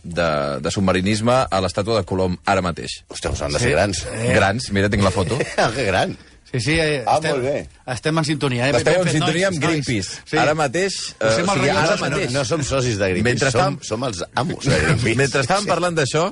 de, 0.04 0.28
de 0.60 0.70
submarinisme 0.74 1.38
a 1.48 1.60
l'estàtua 1.64 2.02
de 2.02 2.06
Colom 2.08 2.36
ara 2.44 2.60
mateix. 2.64 2.98
Hòstia, 3.08 3.32
us 3.32 3.40
han 3.46 3.56
de 3.56 3.62
ser 3.62 3.72
grans. 3.72 4.04
Grans, 4.34 4.70
mira, 4.76 4.90
tinc 4.92 5.02
la 5.06 5.10
foto. 5.14 5.38
Ah, 5.58 5.70
que 5.74 5.84
gran. 5.88 6.16
Sí, 6.48 6.60
sí, 6.64 6.74
eh, 6.80 7.02
Ah, 7.06 7.16
estem, 7.18 7.32
molt 7.34 7.44
bé. 7.44 7.68
estem 7.92 8.18
en 8.18 8.24
sintonia. 8.24 8.68
Eh? 8.68 8.76
Esteu 8.78 8.94
Ben 9.02 9.08
en 9.08 9.12
sintonia 9.12 9.48
nois, 9.50 9.56
amb 9.56 9.64
nois. 9.64 9.68
Greenpeace. 9.84 10.20
Sí. 10.24 10.36
Ara 10.40 10.54
mateix... 10.56 10.94
eh, 11.20 11.26
o 11.28 11.32
sigui, 11.36 11.68
ara 11.68 11.96
no, 11.96 12.00
mateix. 12.06 12.30
No 12.32 12.44
som 12.48 12.62
socis 12.64 12.96
de 12.96 13.10
Greenpeace, 13.10 13.24
Mentre 13.34 13.50
som, 13.52 13.60
estàvem- 13.76 13.84
som 13.84 14.04
els 14.08 14.22
amos 14.34 14.64
de 14.64 14.78
Greenpeace. 14.80 15.16
Mentre 15.20 15.42
estàvem 15.44 15.66
parlant 15.68 15.98
d'això, 15.98 16.22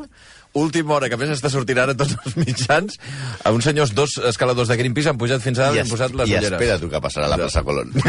última 0.56 0.94
hora, 0.96 1.08
que 1.08 1.14
a 1.18 1.20
més 1.20 1.30
està 1.34 1.50
sortint 1.52 1.78
ara 1.82 1.92
a 1.92 1.98
tots 2.00 2.16
els 2.24 2.36
mitjans, 2.40 2.96
a 3.44 3.52
uns 3.52 3.64
senyors, 3.68 3.92
dos 3.96 4.16
escaladors 4.30 4.68
de 4.72 4.76
Greenpeace 4.80 5.12
han 5.12 5.18
pujat 5.20 5.44
fins 5.44 5.58
ara 5.60 5.76
i 5.76 5.82
han 5.84 5.88
posat 5.90 6.14
les 6.16 6.28
I 6.30 6.38
ulleres. 6.38 6.52
espera 6.56 6.78
tu 6.80 6.88
que 6.90 7.00
passarà 7.04 7.28
a 7.28 7.34
la 7.34 7.40
plaça 7.44 7.62
Colón. 7.66 7.92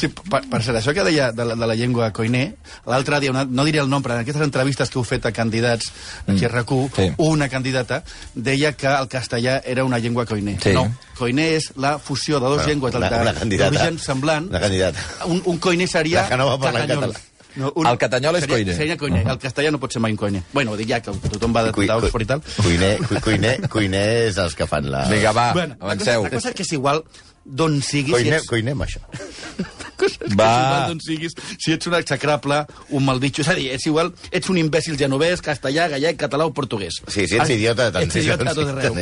Sí, 0.00 0.08
per, 0.08 0.40
per 0.48 0.60
cert, 0.64 0.78
això 0.78 0.92
que 0.96 1.02
deia 1.04 1.26
de 1.36 1.44
la, 1.44 1.54
de 1.58 1.66
la 1.68 1.74
llengua 1.76 2.06
coiner, 2.16 2.54
l'altre 2.88 3.18
dia, 3.20 3.32
una, 3.34 3.42
no 3.44 3.64
diré 3.66 3.80
el 3.82 3.90
nom, 3.90 4.00
però 4.02 4.14
en 4.16 4.22
aquestes 4.22 4.44
entrevistes 4.46 4.88
que 4.88 4.96
heu 5.00 5.04
fet 5.04 5.26
a 5.28 5.32
candidats 5.36 5.90
aquí 6.30 6.46
a 6.46 6.50
RAC1, 6.52 6.88
Sí. 6.96 7.08
una 7.26 7.48
candidata 7.52 8.00
deia 8.34 8.72
que 8.78 8.88
el 8.88 9.08
castellà 9.12 9.58
era 9.64 9.84
una 9.84 9.98
llengua 9.98 10.24
coiner. 10.26 10.56
Sí. 10.62 10.72
No, 10.72 10.86
coiner 11.18 11.50
és 11.58 11.72
la 11.76 11.98
fusió 11.98 12.40
de 12.40 12.46
dues 12.46 12.64
Bueno, 12.64 12.88
llengües 12.88 13.58
d'origen 13.60 13.98
semblant. 13.98 14.48
Una 14.48 14.60
candidata. 14.62 15.04
Un, 15.26 15.42
un 15.44 15.58
coiner 15.58 15.88
seria... 15.88 16.22
La 16.22 16.28
que 16.32 16.40
no 16.40 16.46
va 16.54 16.58
parlar 16.58 16.86
en 16.86 16.94
català. 16.94 17.20
No, 17.56 17.72
El 17.90 17.98
catanyol 17.98 18.36
és 18.38 18.44
seria, 18.44 18.56
coiner. 18.56 18.76
Seria 18.76 18.96
coiner. 19.00 19.22
El 19.26 19.38
castellà 19.42 19.72
no 19.74 19.80
pot 19.82 19.92
ser 19.92 20.00
mai 20.04 20.12
un 20.12 20.18
coiner. 20.20 20.42
Bueno, 20.52 20.76
dic 20.78 20.88
ja 20.92 21.00
que 21.02 21.10
tothom 21.30 21.54
va 21.56 21.64
de 21.66 21.72
Cui- 21.72 21.88
d'Oxford 21.90 22.22
i 22.22 22.28
tal. 22.30 22.42
Cuiner, 22.62 22.92
cu- 23.02 23.20
cuiner, 23.24 23.56
cuiner 23.68 24.04
és 24.28 24.38
els 24.38 24.54
que 24.54 24.66
fan 24.70 24.90
la... 24.90 25.06
Vinga, 25.10 25.32
va, 25.32 25.52
Bueno, 25.52 25.74
la 25.80 25.96
cosa, 25.96 26.14
avanceu. 26.14 26.22
la 26.24 26.30
cosa 26.30 26.52
que 26.54 26.62
és 26.62 26.72
igual 26.78 27.02
d'on 27.44 27.80
siguis... 27.82 28.14
si 28.16 28.22
Cuiner, 28.22 28.38
ets- 28.40 28.46
cuinem 28.48 28.86
això. 28.86 29.00
que 30.00 30.34
Va. 30.34 30.48
és 30.48 30.64
igual 30.64 30.88
d'on 30.88 31.00
siguis, 31.04 31.34
si 31.60 31.72
ets 31.76 31.86
un 31.90 31.94
execrable, 31.98 32.62
un 32.88 33.04
malditxo, 33.04 33.42
és 33.44 33.48
a 33.52 33.54
dir, 33.58 33.68
ets 33.76 33.86
igual, 33.86 34.12
ets 34.32 34.48
un 34.50 34.58
imbècil 34.58 34.96
genovès, 34.98 35.42
castellà, 35.44 35.88
gallec, 35.92 36.16
català 36.20 36.46
o 36.48 36.54
portuguès. 36.56 37.00
Sí, 37.06 37.26
si 37.28 37.36
ets 37.38 37.50
idiota, 37.52 37.90
tant 37.92 38.08
Ets 38.08 38.16
idiota 38.16 38.50
a 38.50 38.54
tot 38.54 38.68
arreu. 38.72 38.94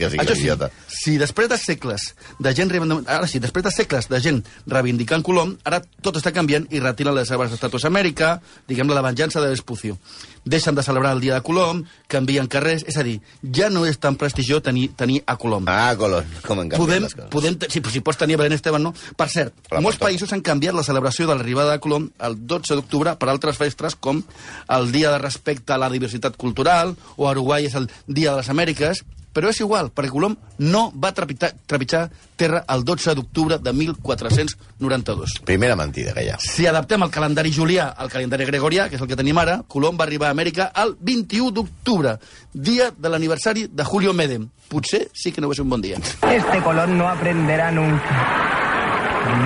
Que 0.00 0.10
siguis 0.10 0.20
Això 0.26 0.34
sí, 0.34 0.42
idiota. 0.48 0.70
si 0.88 1.16
després 1.18 1.48
de 1.48 1.58
segles 1.58 2.14
de 2.38 2.54
gent 2.54 2.70
ara 3.06 3.26
sí, 3.26 3.38
després 3.38 3.64
de 3.64 3.70
segles 3.70 4.08
de 4.08 4.20
gent 4.20 4.42
reivindicant 4.66 5.22
Colom, 5.22 5.56
ara 5.64 5.80
tot 6.02 6.16
està 6.16 6.32
canviant 6.32 6.66
i 6.70 6.80
retiren 6.80 7.14
les 7.14 7.28
seves 7.28 7.52
estàtues 7.52 7.84
a 7.84 7.88
Amèrica, 7.90 8.40
diguem-ne 8.68 8.94
la 8.94 9.02
venjança 9.02 9.40
de 9.40 9.48
Vespucio. 9.48 9.98
Deixen 10.44 10.74
de 10.74 10.82
celebrar 10.82 11.12
el 11.14 11.20
dia 11.20 11.34
de 11.34 11.42
Colom, 11.44 11.84
canvien 12.08 12.46
carrers, 12.46 12.84
és 12.88 12.96
a 12.96 13.02
dir, 13.04 13.20
ja 13.54 13.68
no 13.70 13.84
és 13.86 13.98
tan 14.00 14.16
prestigiós 14.16 14.62
tenir, 14.62 14.90
tenir 14.96 15.22
a 15.26 15.36
Colom. 15.36 15.64
Ah, 15.68 15.94
Colón, 15.98 16.24
com 16.46 16.60
en 16.62 16.68
canvien 16.70 16.80
Podem, 16.86 17.02
les 17.02 17.14
coses. 17.14 17.30
podem, 17.30 17.58
si, 17.68 17.82
si 17.92 18.00
pots 18.00 18.18
tenir 18.18 18.38
Belén 18.40 18.52
Esteban, 18.56 18.82
no? 18.82 18.94
Per 19.16 19.28
cert, 19.28 19.54
Clar, 19.68 19.82
molts 19.84 19.98
països 20.00 20.32
han 20.32 20.39
canviat 20.42 20.76
la 20.76 20.86
celebració 20.86 21.28
de 21.28 21.36
l'arribada 21.36 21.76
de 21.76 21.82
Colom 21.84 22.10
el 22.26 22.36
12 22.46 22.76
d'octubre 22.78 23.14
per 23.20 23.30
altres 23.30 23.60
festes 23.60 23.96
com 23.96 24.22
el 24.68 24.92
Dia 24.92 25.12
de 25.14 25.22
Respecte 25.22 25.74
a 25.74 25.80
la 25.80 25.90
Diversitat 25.92 26.36
Cultural 26.36 26.96
o 27.16 27.28
a 27.28 27.32
Uruguai 27.32 27.66
és 27.70 27.78
el 27.78 27.90
Dia 28.06 28.32
de 28.32 28.42
les 28.42 28.52
Amèriques 28.52 29.04
Però 29.30 29.50
és 29.50 29.60
igual, 29.62 29.92
perquè 29.94 30.10
Colom 30.10 30.34
no 30.66 30.88
va 30.98 31.12
trepitjar, 31.14 31.52
trepitjar 31.70 32.02
terra 32.40 32.64
el 32.74 32.82
12 32.86 33.14
d'octubre 33.14 33.60
de 33.62 33.72
1492. 33.72 35.36
Primera 35.46 35.76
mentida 35.78 36.14
que 36.16 36.24
hi 36.26 36.32
ha. 36.32 36.38
Si 36.42 36.66
adaptem 36.66 37.06
el 37.06 37.14
calendari 37.14 37.54
julià 37.54 37.92
al 37.94 38.10
calendari 38.10 38.48
gregorià, 38.48 38.88
que 38.90 38.98
és 38.98 39.04
el 39.04 39.10
que 39.10 39.18
tenim 39.20 39.38
ara, 39.38 39.60
Colom 39.70 39.98
va 40.00 40.08
arribar 40.08 40.30
a 40.30 40.36
Amèrica 40.36 40.72
el 40.82 40.96
21 40.98 41.54
d'octubre, 41.54 42.16
dia 42.52 42.90
de 42.90 43.12
l'aniversari 43.12 43.68
de 43.70 43.86
Julio 43.86 44.14
Medem. 44.14 44.48
Potser 44.70 45.06
sí 45.14 45.30
que 45.30 45.42
no 45.42 45.50
va 45.50 45.54
ser 45.54 45.66
un 45.66 45.76
bon 45.76 45.82
dia. 45.82 46.02
Este 46.26 46.62
Colón 46.66 46.98
no 46.98 47.08
aprenderá 47.08 47.70
nunca. 47.70 48.49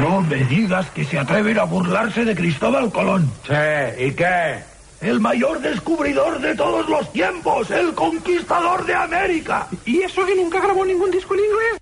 No 0.00 0.20
me 0.22 0.44
digas 0.44 0.90
que 0.90 1.04
se 1.04 1.18
atreven 1.18 1.58
a 1.58 1.64
burlarse 1.64 2.24
de 2.24 2.34
Cristóbal 2.34 2.90
Colón. 2.90 3.30
Sí, 3.46 4.04
¿y 4.06 4.12
qué? 4.12 4.62
El 5.00 5.20
mayor 5.20 5.60
descubridor 5.60 6.40
de 6.40 6.54
todos 6.54 6.88
los 6.88 7.12
tiempos, 7.12 7.70
el 7.70 7.92
conquistador 7.94 8.86
de 8.86 8.94
América. 8.94 9.68
¿Y 9.84 10.00
eso 10.00 10.24
que 10.24 10.34
nunca 10.34 10.60
grabó 10.60 10.84
ningún 10.84 11.10
disco 11.10 11.34
en 11.34 11.40
inglés? 11.40 11.80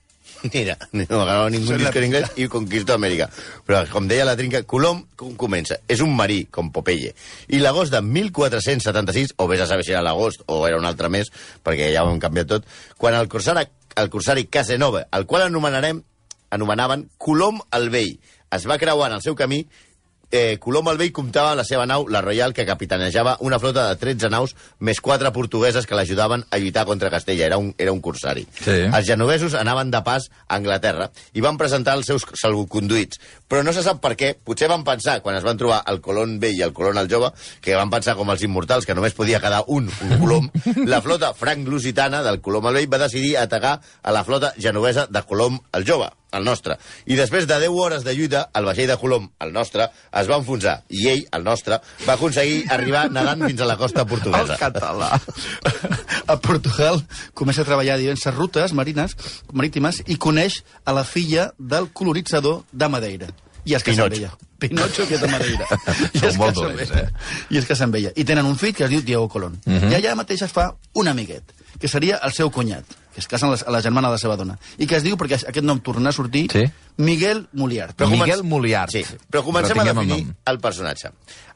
Mira, 0.53 0.77
no 0.91 1.21
agrada 1.23 1.51
ningú 1.55 1.71
Són 1.71 1.79
la 1.79 1.91
disc 1.91 1.99
en 2.01 2.07
anglès 2.09 2.33
i 2.41 2.49
conquistó 2.51 2.97
Amèrica. 2.97 3.29
Però, 3.67 3.85
com 3.93 4.09
deia 4.11 4.27
la 4.27 4.35
trinca, 4.39 4.65
Colom 4.67 5.05
com 5.19 5.37
comença? 5.39 5.79
És 5.87 6.03
un 6.03 6.17
marí, 6.19 6.43
com 6.51 6.73
Popeye. 6.75 7.13
I 7.55 7.61
l'agost 7.63 7.95
de 7.95 8.03
1476, 8.03 9.37
o 9.39 9.47
vés 9.51 9.63
a 9.63 9.69
saber 9.71 9.87
si 9.87 9.95
era 9.95 10.03
l'agost 10.03 10.43
o 10.51 10.65
era 10.67 10.81
un 10.81 10.89
altre 10.89 11.13
mes, 11.13 11.31
perquè 11.63 11.93
ja 11.95 12.03
ho 12.03 12.11
hem 12.11 12.19
canviat 12.23 12.51
tot, 12.57 12.67
quan 12.99 13.15
el 13.15 13.31
corsari, 13.31 13.69
el 14.03 14.11
corsari 14.11 14.49
Casanova, 14.51 15.07
el 15.15 15.29
qual 15.31 15.47
anomenarem 15.47 16.03
anomenaven 16.53 17.09
Colom 17.19 17.63
el 17.73 17.89
Vell, 17.91 18.19
es 18.53 18.69
va 18.69 18.79
creuar 18.79 19.11
en 19.11 19.19
el 19.19 19.25
seu 19.25 19.39
camí 19.39 19.65
eh, 20.33 20.59
Colom 20.59 20.89
el 20.89 20.99
Vell 20.99 21.13
comptava 21.15 21.53
amb 21.53 21.61
la 21.61 21.65
seva 21.69 21.85
nau, 21.87 22.07
la 22.11 22.23
Royal, 22.25 22.55
que 22.57 22.65
capitanejava 22.67 23.37
una 23.45 23.61
flota 23.63 23.85
de 23.91 23.99
13 24.01 24.31
naus, 24.33 24.57
més 24.81 24.99
quatre 25.05 25.31
portugueses 25.37 25.87
que 25.87 25.95
l'ajudaven 25.95 26.47
a 26.51 26.59
lluitar 26.59 26.87
contra 26.89 27.13
Castella. 27.13 27.47
Era 27.47 27.59
un, 27.61 27.71
era 27.79 27.93
un 27.93 28.01
corsari. 28.01 28.47
Sí. 28.57 28.79
Els 28.89 29.07
genovesos 29.07 29.55
anaven 29.55 29.93
de 29.93 30.01
pas 30.03 30.31
a 30.49 30.57
Anglaterra 30.57 31.11
i 31.37 31.45
van 31.45 31.61
presentar 31.61 31.95
els 32.01 32.09
seus 32.09 32.25
salvoconduïts. 32.41 33.21
Però 33.47 33.63
no 33.63 33.77
se 33.77 33.85
sap 33.85 34.01
per 34.03 34.17
què. 34.17 34.33
Potser 34.43 34.71
van 34.73 34.87
pensar, 34.89 35.21
quan 35.23 35.37
es 35.37 35.45
van 35.45 35.61
trobar 35.61 35.83
el 35.93 36.01
Colón 36.01 36.39
vell 36.41 36.57
i 36.57 36.65
el 36.65 36.73
Colón 36.73 36.99
el 36.99 37.13
jove, 37.13 37.31
que 37.61 37.77
van 37.77 37.93
pensar 37.93 38.17
com 38.17 38.33
els 38.33 38.43
immortals, 38.43 38.89
que 38.89 38.97
només 38.97 39.15
podia 39.15 39.43
quedar 39.45 39.63
un, 39.69 39.93
un 40.09 40.17
Colom, 40.19 40.49
la 40.93 41.03
flota 41.05 41.35
franc-lusitana 41.37 42.25
del 42.25 42.41
Colom 42.41 42.73
el 42.73 42.81
vell 42.81 42.91
va 42.91 43.05
decidir 43.05 43.37
atacar 43.37 43.79
a 44.03 44.17
la 44.17 44.25
flota 44.25 44.55
genovesa 44.57 45.07
de 45.11 45.27
Colom 45.29 45.61
el 45.77 45.89
jove 45.89 46.11
el 46.33 46.45
nostre. 46.45 46.79
I 47.07 47.17
després 47.19 47.47
de 47.47 47.59
10 47.61 47.69
hores 47.85 48.05
de 48.05 48.15
lluita, 48.17 48.47
el 48.55 48.65
vaixell 48.65 48.89
de 48.91 48.97
Colom, 49.01 49.29
el 49.41 49.53
nostre, 49.53 49.89
es 50.21 50.31
va 50.31 50.39
enfonsar. 50.41 50.83
I 50.89 51.09
ell, 51.13 51.25
el 51.33 51.45
nostre, 51.45 51.79
va 52.07 52.17
aconseguir 52.17 52.65
arribar 52.73 53.09
nedant 53.11 53.47
fins 53.47 53.61
a 53.61 53.69
la 53.69 53.77
costa 53.77 54.07
portuguesa. 54.09 54.57
El 54.57 54.61
català. 54.61 55.13
A 56.27 56.37
Portugal 56.41 57.03
comença 57.35 57.63
a 57.63 57.69
treballar 57.69 57.99
diverses 58.01 58.35
rutes 58.35 58.73
marines, 58.73 59.17
marítimes 59.53 60.03
i 60.07 60.17
coneix 60.17 60.63
a 60.85 60.95
la 60.97 61.05
filla 61.05 61.51
del 61.59 61.91
colonitzador 61.93 62.63
de 62.73 62.89
Madeira. 62.89 63.33
I 63.65 63.77
es 63.79 63.85
casa 63.87 64.03
amb 64.03 64.15
Pinocho. 64.15 64.27
ella. 64.27 64.49
Pinocho, 64.59 65.07
que 65.07 65.15
és 65.15 65.21
de 65.23 65.29
Madeira. 65.31 65.67
I 66.15 66.19
Són 66.19 66.29
es 66.29 66.39
molt 66.39 66.57
dolents, 66.57 66.91
eh? 66.99 67.07
I 67.51 67.61
es 67.61 67.67
casa 67.69 67.87
amb 67.87 67.95
ella. 67.99 68.11
I 68.17 68.25
tenen 68.27 68.47
un 68.47 68.57
fill 68.59 68.75
que 68.75 68.85
es 68.87 68.91
diu 68.91 69.03
Diego 69.03 69.29
Colón. 69.29 69.61
Uh 69.67 69.73
-huh. 69.73 69.93
I 69.93 69.95
allà 70.01 70.17
mateix 70.19 70.43
es 70.43 70.53
fa 70.53 70.75
un 70.95 71.09
amiguet, 71.09 71.43
que 71.79 71.89
seria 71.89 72.19
el 72.23 72.33
seu 72.33 72.51
cunyat, 72.51 72.85
que 73.13 73.21
es 73.21 73.29
casa 73.29 73.47
amb 73.47 73.55
la, 73.57 73.61
a 73.69 73.71
la 73.77 73.83
germana 73.85 74.09
de 74.09 74.17
la 74.17 74.19
seva 74.19 74.37
dona. 74.37 74.59
I 74.79 74.87
que 74.87 74.97
es 74.97 75.05
diu, 75.05 75.17
perquè 75.21 75.39
aquest 75.43 75.65
nom 75.67 75.81
tornarà 75.85 76.11
a 76.11 76.17
sortir, 76.17 76.49
Sí. 76.53 76.65
Miguel 76.97 77.47
Moliart. 77.53 77.97
Però 77.97 78.09
Miguel 78.11 78.41
començ- 78.41 78.49
Moliart. 78.49 78.91
Sí, 78.93 79.05
però 79.31 79.43
comencem 79.45 79.79
a 79.79 79.85
Retinguem 79.85 80.03
el 80.03 80.09
definir 80.09 80.27
nom. 80.27 80.37
el 80.53 80.59
personatge. 80.61 81.11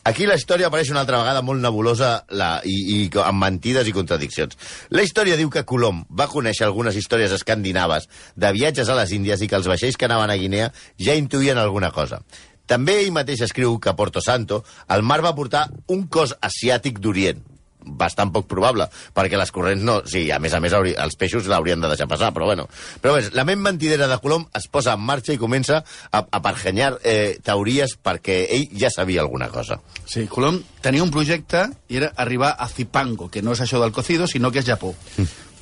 Aquí 0.04 0.24
la 0.24 0.36
història 0.38 0.68
apareix 0.68 0.90
una 0.90 1.00
altra 1.00 1.18
vegada 1.18 1.42
molt 1.42 1.60
nebulosa 1.60 2.24
la, 2.30 2.60
i, 2.64 2.76
i 3.04 3.10
amb 3.24 3.42
mentides 3.42 3.88
i 3.88 3.92
contradiccions. 3.92 4.56
La 4.90 5.02
història 5.02 5.36
diu 5.36 5.50
que 5.50 5.64
Colom 5.64 6.04
va 6.10 6.28
conèixer 6.28 6.64
algunes 6.64 6.94
històries 6.96 7.32
escandinaves 7.32 8.08
de 8.36 8.52
viatges 8.52 8.88
a 8.88 8.94
les 8.94 9.10
Índies 9.12 9.42
i 9.42 9.48
que 9.48 9.56
els 9.56 9.66
vaixells 9.66 9.96
que 9.96 10.04
anaven 10.06 10.30
a 10.30 10.36
Guinea 10.38 10.72
ja 10.98 11.14
intuïen 11.18 11.58
alguna 11.58 11.90
cosa. 11.90 12.22
També 12.66 13.00
ell 13.02 13.12
mateix 13.12 13.40
escriu 13.42 13.78
que 13.78 13.88
a 13.90 13.94
Porto 13.96 14.20
Santo 14.20 14.64
el 14.88 15.02
mar 15.02 15.20
va 15.24 15.34
portar 15.34 15.68
un 15.88 16.06
cos 16.06 16.36
asiàtic 16.40 16.98
d'Orient, 16.98 17.42
bastant 17.86 18.32
poc 18.34 18.48
probable, 18.50 18.88
perquè 19.14 19.38
les 19.38 19.52
corrents 19.54 19.82
no... 19.86 20.00
Sí, 20.06 20.26
a 20.34 20.38
més 20.42 20.54
a 20.54 20.60
més, 20.62 20.74
hauri, 20.76 20.94
els 20.98 21.16
peixos 21.18 21.48
l'haurien 21.50 21.80
de 21.80 21.90
deixar 21.92 22.08
passar, 22.10 22.32
però 22.34 22.50
bueno. 22.50 22.66
Però 23.02 23.14
bé, 23.16 23.24
la 23.36 23.46
ment 23.48 23.62
mentidera 23.62 24.08
de 24.10 24.18
Colom 24.22 24.46
es 24.58 24.68
posa 24.72 24.96
en 24.96 25.04
marxa 25.06 25.34
i 25.34 25.40
comença 25.40 25.82
a, 25.82 26.22
a 26.22 26.42
pargenyar 26.42 26.96
eh, 27.02 27.38
teories 27.44 27.96
perquè 28.02 28.42
ell 28.56 28.68
ja 28.78 28.90
sabia 28.92 29.22
alguna 29.24 29.50
cosa. 29.54 29.80
Sí, 30.04 30.26
Colom 30.30 30.60
tenia 30.82 31.04
un 31.04 31.12
projecte 31.14 31.66
i 31.88 32.00
era 32.02 32.12
arribar 32.16 32.54
a 32.58 32.68
Zipango, 32.68 33.30
que 33.30 33.42
no 33.42 33.56
és 33.56 33.62
això 33.64 33.82
del 33.82 33.94
cocido, 33.94 34.26
sinó 34.30 34.52
que 34.52 34.62
és 34.62 34.68
Japó, 34.68 34.94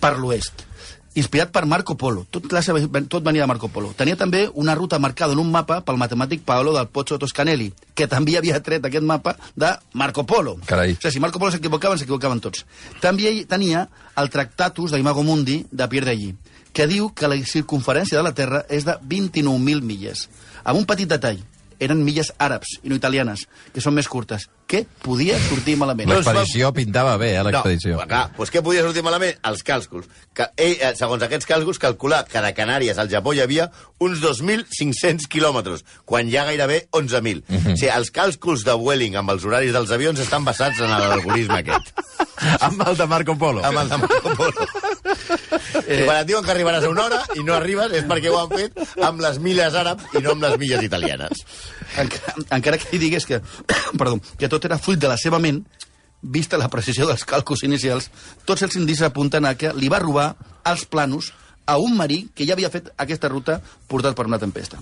per 0.01 0.17
l'oest. 0.19 0.67
Inspirat 1.15 1.53
per 1.55 1.63
Marco 1.71 1.95
Polo. 1.95 2.25
Tot, 2.31 2.49
la 2.51 2.61
seva, 2.65 2.81
tot 3.07 3.23
venia 3.23 3.45
de 3.45 3.47
Marco 3.47 3.69
Polo. 3.71 3.93
Tenia 3.95 4.19
també 4.19 4.49
una 4.59 4.75
ruta 4.75 4.99
marcada 4.99 5.37
en 5.37 5.43
un 5.43 5.51
mapa 5.53 5.79
pel 5.87 5.99
matemàtic 6.01 6.43
Paolo 6.43 6.73
del 6.75 6.89
Pozzo 6.91 7.21
Toscanelli, 7.23 7.69
que 7.95 8.09
també 8.11 8.35
havia 8.41 8.59
tret 8.67 8.85
aquest 8.85 9.07
mapa 9.07 9.37
de 9.55 9.71
Marco 9.95 10.27
Polo. 10.27 10.57
Carai. 10.67 10.97
O 10.97 10.99
sigui, 10.99 11.15
si 11.15 11.23
Marco 11.23 11.39
Polo 11.39 11.55
s'equivocaven, 11.55 12.01
s'equivocaven 12.03 12.43
tots. 12.43 12.67
També 13.05 13.31
tenia 13.47 13.87
el 14.19 14.31
Tractatus 14.35 14.97
d'Imago 14.97 15.23
Mundi 15.23 15.61
de 15.71 15.89
Pierre 15.89 16.11
d'Allí, 16.11 16.35
que 16.75 16.91
diu 16.91 17.13
que 17.15 17.31
la 17.31 17.39
circunferència 17.47 18.19
de 18.19 18.27
la 18.27 18.35
Terra 18.35 18.65
és 18.69 18.83
de 18.85 18.99
29.000 18.99 19.87
milles. 19.87 20.27
Amb 20.65 20.83
un 20.83 20.89
petit 20.91 21.07
detall, 21.07 21.39
eren 21.81 22.05
milles 22.05 22.33
àrabs 22.39 22.79
i 22.83 22.89
no 22.89 22.99
italianes, 22.99 23.47
que 23.73 23.81
són 23.81 23.95
més 23.95 24.09
curtes. 24.09 24.49
Què 24.67 24.85
podia 25.05 25.37
sortir 25.45 25.77
malament? 25.77 26.09
L'expedició 26.09 26.71
pintava 26.73 27.17
bé, 27.21 27.35
eh, 27.37 27.43
l'expedició. 27.45 27.99
No, 27.99 28.07
clar, 28.09 28.31
doncs 28.37 28.51
què 28.51 28.63
podia 28.65 28.83
sortir 28.87 29.03
malament? 29.05 29.37
Els 29.45 29.63
càlculs. 29.67 30.09
Que 30.33 30.47
ell, 30.57 30.77
eh, 30.81 30.95
segons 30.97 31.23
aquests 31.23 31.47
càlculs, 31.47 31.79
calcula 31.79 32.25
que 32.25 32.41
de 32.41 32.55
Canàries 32.57 32.99
al 32.99 33.11
Japó 33.13 33.35
hi 33.35 33.43
havia 33.45 33.71
uns 34.01 34.23
2.500 34.25 35.29
quilòmetres, 35.29 35.85
quan 36.05 36.29
hi 36.29 36.37
ha 36.37 36.47
gairebé 36.49 36.89
11.000. 36.93 37.45
O 37.45 37.77
sigui, 37.77 37.91
els 37.93 38.11
càlculs 38.11 38.65
de 38.65 38.73
Vueling 38.73 39.17
amb 39.21 39.31
els 39.31 39.45
horaris 39.45 39.73
dels 39.77 39.91
avions 39.91 40.21
estan 40.21 40.45
basats 40.45 40.81
en 40.81 40.91
l'algoritme 40.91 41.61
aquest. 41.61 41.93
Amb 42.67 42.81
el 42.89 42.97
de 42.97 43.07
Marco 43.07 43.37
Polo. 43.39 43.63
amb 43.65 43.79
el 43.79 43.89
de 43.89 43.97
Marco 43.97 44.35
Polo. 44.37 44.67
Eh... 45.87 46.03
Quan 46.05 46.21
et 46.23 46.29
diuen 46.29 46.45
que 46.45 46.53
arribaràs 46.55 46.87
a 46.87 46.91
una 46.93 47.07
hora 47.07 47.21
i 47.37 47.45
no 47.45 47.55
arribes 47.57 47.93
és 48.01 48.07
perquè 48.09 48.33
ho 48.33 48.39
han 48.41 48.53
fet 48.53 49.01
amb 49.05 49.23
les 49.25 49.41
milles 49.45 49.79
àrabs 49.81 50.17
i 50.17 50.23
no 50.25 50.35
amb 50.35 50.47
les 50.47 50.59
milles 50.61 50.85
italianes. 50.87 51.45
Encara, 52.01 52.35
encara 52.59 52.81
que 52.81 52.91
ell 52.93 53.03
digués 53.03 53.29
que, 53.29 53.41
perdó, 54.01 54.19
que 54.41 54.51
tot 54.53 54.65
era 54.65 54.81
fruit 54.81 55.01
de 55.01 55.11
la 55.11 55.19
seva 55.21 55.41
ment, 55.43 55.63
vista 56.25 56.59
la 56.61 56.71
precisió 56.73 57.07
dels 57.09 57.27
càlculs 57.29 57.65
inicials, 57.69 58.09
tots 58.49 58.65
els 58.65 58.77
indicis 58.81 59.05
apunten 59.07 59.45
a 59.45 59.55
que 59.61 59.75
li 59.77 59.93
va 59.93 60.01
robar 60.03 60.33
els 60.65 60.87
planos 60.89 61.33
a 61.67 61.79
un 61.81 61.97
marí 61.97 62.29
que 62.35 62.47
ja 62.47 62.57
havia 62.57 62.73
fet 62.73 62.91
aquesta 63.01 63.29
ruta 63.29 63.59
portat 63.89 64.17
per 64.17 64.27
una 64.29 64.41
tempesta. 64.41 64.81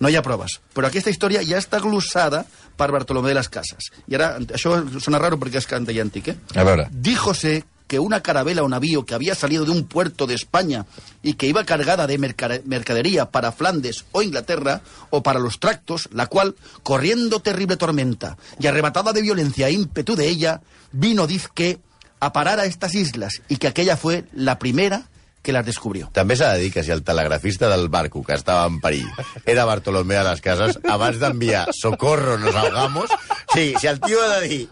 No 0.00 0.10
hi 0.10 0.16
ha 0.16 0.24
proves, 0.24 0.58
però 0.74 0.88
aquesta 0.88 1.12
història 1.12 1.44
ja 1.46 1.60
està 1.60 1.80
glossada 1.80 2.42
per 2.76 2.90
Bartolomé 2.92 3.30
de 3.30 3.38
las 3.38 3.48
Casas. 3.52 3.90
I 4.08 4.16
ara, 4.18 4.34
això 4.56 4.74
sona 5.00 5.20
raro 5.22 5.38
perquè 5.40 5.60
és 5.60 5.68
canta 5.70 5.92
i 5.94 6.00
antic, 6.02 6.32
eh? 6.32 6.36
A 6.56 6.64
veure. 6.66 6.88
Díjose 6.90 7.62
que 7.86 7.98
una 7.98 8.22
carabela 8.22 8.62
o 8.62 8.68
navío 8.68 9.04
que 9.04 9.14
había 9.14 9.34
salido 9.34 9.64
de 9.64 9.70
un 9.70 9.84
puerto 9.84 10.26
de 10.26 10.34
España 10.34 10.86
y 11.22 11.34
que 11.34 11.46
iba 11.46 11.64
cargada 11.64 12.06
de 12.06 12.18
merca- 12.18 12.62
mercadería 12.64 13.30
para 13.30 13.52
Flandes 13.52 14.04
o 14.12 14.22
Inglaterra 14.22 14.80
o 15.10 15.22
para 15.22 15.38
los 15.38 15.60
tractos, 15.60 16.08
la 16.12 16.26
cual, 16.26 16.54
corriendo 16.82 17.40
terrible 17.40 17.76
tormenta 17.76 18.36
y 18.58 18.66
arrebatada 18.66 19.12
de 19.12 19.22
violencia 19.22 19.68
e 19.68 19.72
ímpetu 19.72 20.16
de 20.16 20.28
ella, 20.28 20.62
vino, 20.92 21.26
diz 21.26 21.48
que, 21.52 21.78
a 22.20 22.32
parar 22.32 22.58
a 22.58 22.64
estas 22.64 22.94
islas 22.94 23.42
y 23.48 23.58
que 23.58 23.68
aquella 23.68 23.98
fue 23.98 24.24
la 24.32 24.58
primera 24.58 25.08
que 25.44 25.52
las 25.52 25.66
descubrió. 25.66 26.08
També 26.16 26.34
s'ha 26.40 26.54
de 26.56 26.64
dir 26.64 26.72
que 26.72 26.82
si 26.82 26.90
el 26.90 27.04
telegrafista 27.04 27.68
del 27.68 27.90
barco 27.92 28.24
que 28.24 28.34
estava 28.34 28.64
en 28.66 28.80
perill 28.80 29.06
era 29.44 29.66
Bartolomé 29.68 30.16
de 30.16 30.24
les 30.24 30.40
Casas, 30.42 30.80
abans 30.88 31.20
d'enviar 31.20 31.68
socorro, 31.76 32.38
nos 32.40 32.56
ahogamos, 32.56 33.12
sí, 33.52 33.74
si 33.78 33.86
el 33.86 34.00
tío 34.00 34.22
ha 34.24 34.40
de 34.40 34.48
dir 34.48 34.68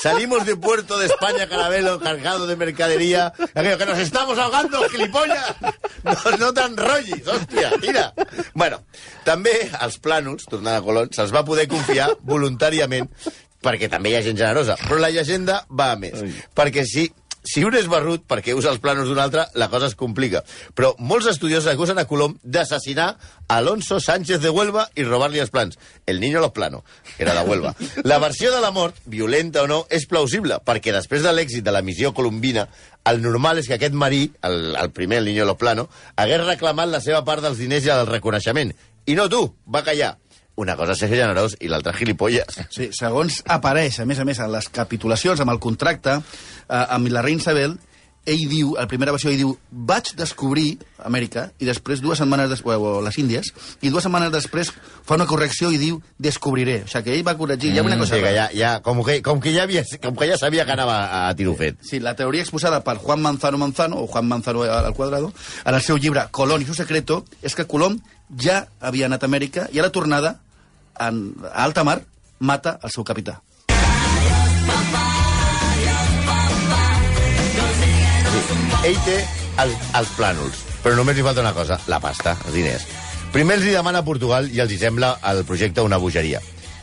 salimos 0.00 0.46
de 0.46 0.56
Puerto 0.56 0.98
de 0.98 1.06
España, 1.06 1.48
Carabelo, 1.48 1.98
cargado 2.00 2.46
de 2.46 2.56
mercadería, 2.56 3.32
aquello 3.54 3.78
que 3.78 3.86
nos 3.86 3.98
estamos 3.98 4.38
ahogando, 4.38 4.88
gilipollas, 4.88 5.56
no, 6.04 6.16
no 6.38 6.52
t'enrotllis, 6.54 7.26
hòstia, 7.26 7.72
tira. 7.82 8.12
Bueno, 8.54 8.82
també 9.26 9.54
als 9.80 9.98
plànols, 10.02 10.46
tornant 10.46 10.78
a 10.78 10.84
Colón, 10.86 11.10
se'ls 11.10 11.34
va 11.34 11.44
poder 11.44 11.66
confiar 11.70 12.12
voluntàriament 12.22 13.10
perquè 13.62 13.88
també 13.90 14.10
hi 14.10 14.16
ha 14.18 14.24
gent 14.26 14.38
generosa. 14.38 14.76
Però 14.82 14.98
la 15.00 15.12
llegenda 15.14 15.62
va 15.70 15.92
a 15.94 15.98
més. 15.98 16.18
Perquè 16.54 16.84
si 16.88 17.06
si 17.42 17.64
un 17.66 17.74
és 17.74 17.88
barrut 17.90 18.24
perquè 18.28 18.54
usa 18.54 18.70
els 18.72 18.80
planos 18.82 19.08
d'un 19.10 19.18
altre, 19.18 19.46
la 19.58 19.68
cosa 19.68 19.88
es 19.90 19.96
complica. 19.98 20.42
Però 20.78 20.92
molts 20.98 21.28
estudiosos 21.30 21.70
acusen 21.72 21.98
a 21.98 22.06
Colom 22.06 22.36
d'assassinar 22.42 23.16
Alonso 23.52 23.98
Sánchez 24.00 24.40
de 24.40 24.50
Huelva 24.50 24.86
i 24.94 25.04
robar-li 25.04 25.42
els 25.42 25.50
plans. 25.50 25.78
El 26.06 26.20
niño 26.20 26.40
los 26.40 26.52
plano, 26.52 26.84
que 27.16 27.24
era 27.24 27.34
de 27.34 27.48
Huelva. 27.48 27.74
La 28.04 28.18
versió 28.18 28.54
de 28.54 28.60
la 28.60 28.70
mort, 28.70 28.96
violenta 29.04 29.62
o 29.62 29.66
no, 29.66 29.82
és 29.90 30.06
plausible, 30.06 30.60
perquè 30.64 30.94
després 30.94 31.22
de 31.22 31.34
l'èxit 31.34 31.66
de 31.66 31.74
la 31.74 31.82
missió 31.82 32.14
colombina, 32.14 32.68
el 33.04 33.22
normal 33.22 33.58
és 33.58 33.66
que 33.66 33.76
aquest 33.76 33.94
marí, 33.98 34.28
el, 34.46 34.76
el 34.78 34.92
primer, 34.94 35.18
el 35.18 35.26
niño 35.26 35.44
los 35.44 35.58
plano, 35.58 35.88
hagués 36.16 36.44
reclamat 36.46 36.90
la 36.90 37.02
seva 37.02 37.24
part 37.26 37.42
dels 37.42 37.58
diners 37.58 37.86
i 37.86 37.94
el 37.94 38.06
reconeixement. 38.06 38.70
I 39.10 39.16
no 39.18 39.26
tu, 39.28 39.48
va 39.66 39.82
callar. 39.82 40.14
Una 40.56 40.76
cosa 40.76 40.92
és 40.92 41.00
ser 41.00 41.08
generós 41.08 41.56
i 41.60 41.70
l'altra 41.72 41.94
gilipolles. 41.96 42.58
Sí, 42.70 42.90
segons 42.92 43.40
apareix, 43.48 44.02
a 44.02 44.06
més 44.08 44.20
a 44.20 44.26
més, 44.28 44.40
a 44.40 44.50
les 44.52 44.68
capitulacions 44.68 45.40
amb 45.40 45.54
el 45.54 45.62
contracte, 45.62 46.18
eh, 46.20 46.84
amb 46.92 47.08
la 47.08 47.22
reina 47.24 47.40
Isabel, 47.40 47.78
ell 48.24 48.42
diu, 48.46 48.76
a 48.76 48.84
la 48.84 48.88
primera 48.90 49.10
versió, 49.14 49.30
ell 49.32 49.40
diu 49.40 49.52
vaig 49.70 50.12
descobrir 50.18 50.76
Amèrica, 51.02 51.48
i 51.58 51.66
després, 51.66 51.98
dues 51.98 52.20
setmanes 52.20 52.50
després, 52.52 52.78
o, 52.78 52.98
o 52.98 53.02
les 53.02 53.16
Índies, 53.18 53.48
i 53.82 53.90
dues 53.90 54.04
setmanes 54.06 54.30
després 54.30 54.70
fa 55.02 55.16
una 55.16 55.26
correcció 55.26 55.72
i 55.74 55.80
diu 55.80 55.98
descobriré. 56.22 56.82
O 56.86 56.90
sigui, 56.90 57.08
que 57.08 57.16
ell 57.16 57.26
va 57.26 57.34
corregir, 57.38 57.72
hi 57.72 57.80
ha 57.80 57.86
una 57.86 57.98
cosa... 57.98 58.14
Mm, 58.14 58.20
sí, 58.20 58.22
que 58.22 58.34
ja, 58.36 58.46
ja, 58.54 58.72
com, 58.84 59.02
que, 59.02 59.18
com, 59.26 59.42
que 59.42 59.54
ja 59.56 59.64
havia, 59.66 59.82
com 60.04 60.14
que 60.18 60.30
ja 60.30 60.38
sabia 60.38 60.66
que 60.68 60.76
anava 60.76 61.00
a, 61.02 61.24
a 61.32 61.34
tiro 61.38 61.56
fet. 61.58 61.82
Sí, 61.82 61.98
la 62.04 62.14
teoria 62.18 62.46
exposada 62.46 62.84
per 62.86 62.98
Juan 63.02 63.24
Manzano 63.24 63.58
Manzano, 63.58 64.04
o 64.04 64.06
Juan 64.06 64.30
Manzano 64.30 64.62
al 64.62 64.94
cuadrado, 64.94 65.32
en 65.64 65.74
el 65.74 65.82
seu 65.82 65.98
llibre 65.98 66.28
Colón 66.30 66.62
i 66.62 66.70
su 66.70 66.78
secreto, 66.78 67.24
és 67.42 67.58
que 67.58 67.66
Colom 67.66 67.98
ja 68.38 68.68
havia 68.80 69.10
anat 69.10 69.26
a 69.26 69.30
Amèrica 69.30 69.66
i 69.74 69.82
a 69.82 69.88
la 69.88 69.90
tornada, 69.90 70.36
en, 71.00 71.34
alta 71.52 71.84
mar, 71.84 72.02
mata 72.38 72.78
el 72.82 72.90
seu 72.90 73.04
capità. 73.04 73.40
Ell 78.82 78.98
té 79.06 79.20
el, 79.62 79.70
els 79.94 80.10
plànols, 80.16 80.64
però 80.82 80.96
només 80.98 81.14
li 81.14 81.22
falta 81.22 81.44
una 81.44 81.54
cosa, 81.54 81.78
la 81.86 82.00
pasta, 82.02 82.34
els 82.48 82.56
diners. 82.56 82.86
Primer 83.32 83.60
els 83.60 83.68
hi 83.68 83.74
demana 83.76 84.02
a 84.02 84.04
Portugal 84.04 84.48
i 84.50 84.58
els 84.60 84.74
hi 84.74 84.78
sembla 84.80 85.14
el 85.30 85.44
projecte 85.48 85.84
una 85.86 86.00
bogeria. 86.02 86.40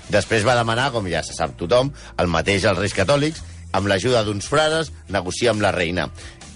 Després 0.09 0.45
va 0.47 0.55
demanar, 0.57 0.89
com 0.93 1.05
ja 1.11 1.21
se 1.25 1.35
sap 1.35 1.57
tothom, 1.59 1.91
el 2.17 2.31
mateix 2.31 2.65
als 2.65 2.79
reis 2.79 2.95
catòlics, 2.97 3.43
amb 3.77 3.91
l'ajuda 3.91 4.23
d'uns 4.25 4.47
frares, 4.49 4.89
negocia 5.13 5.51
amb 5.53 5.61
la 5.61 5.73
reina. 5.75 6.07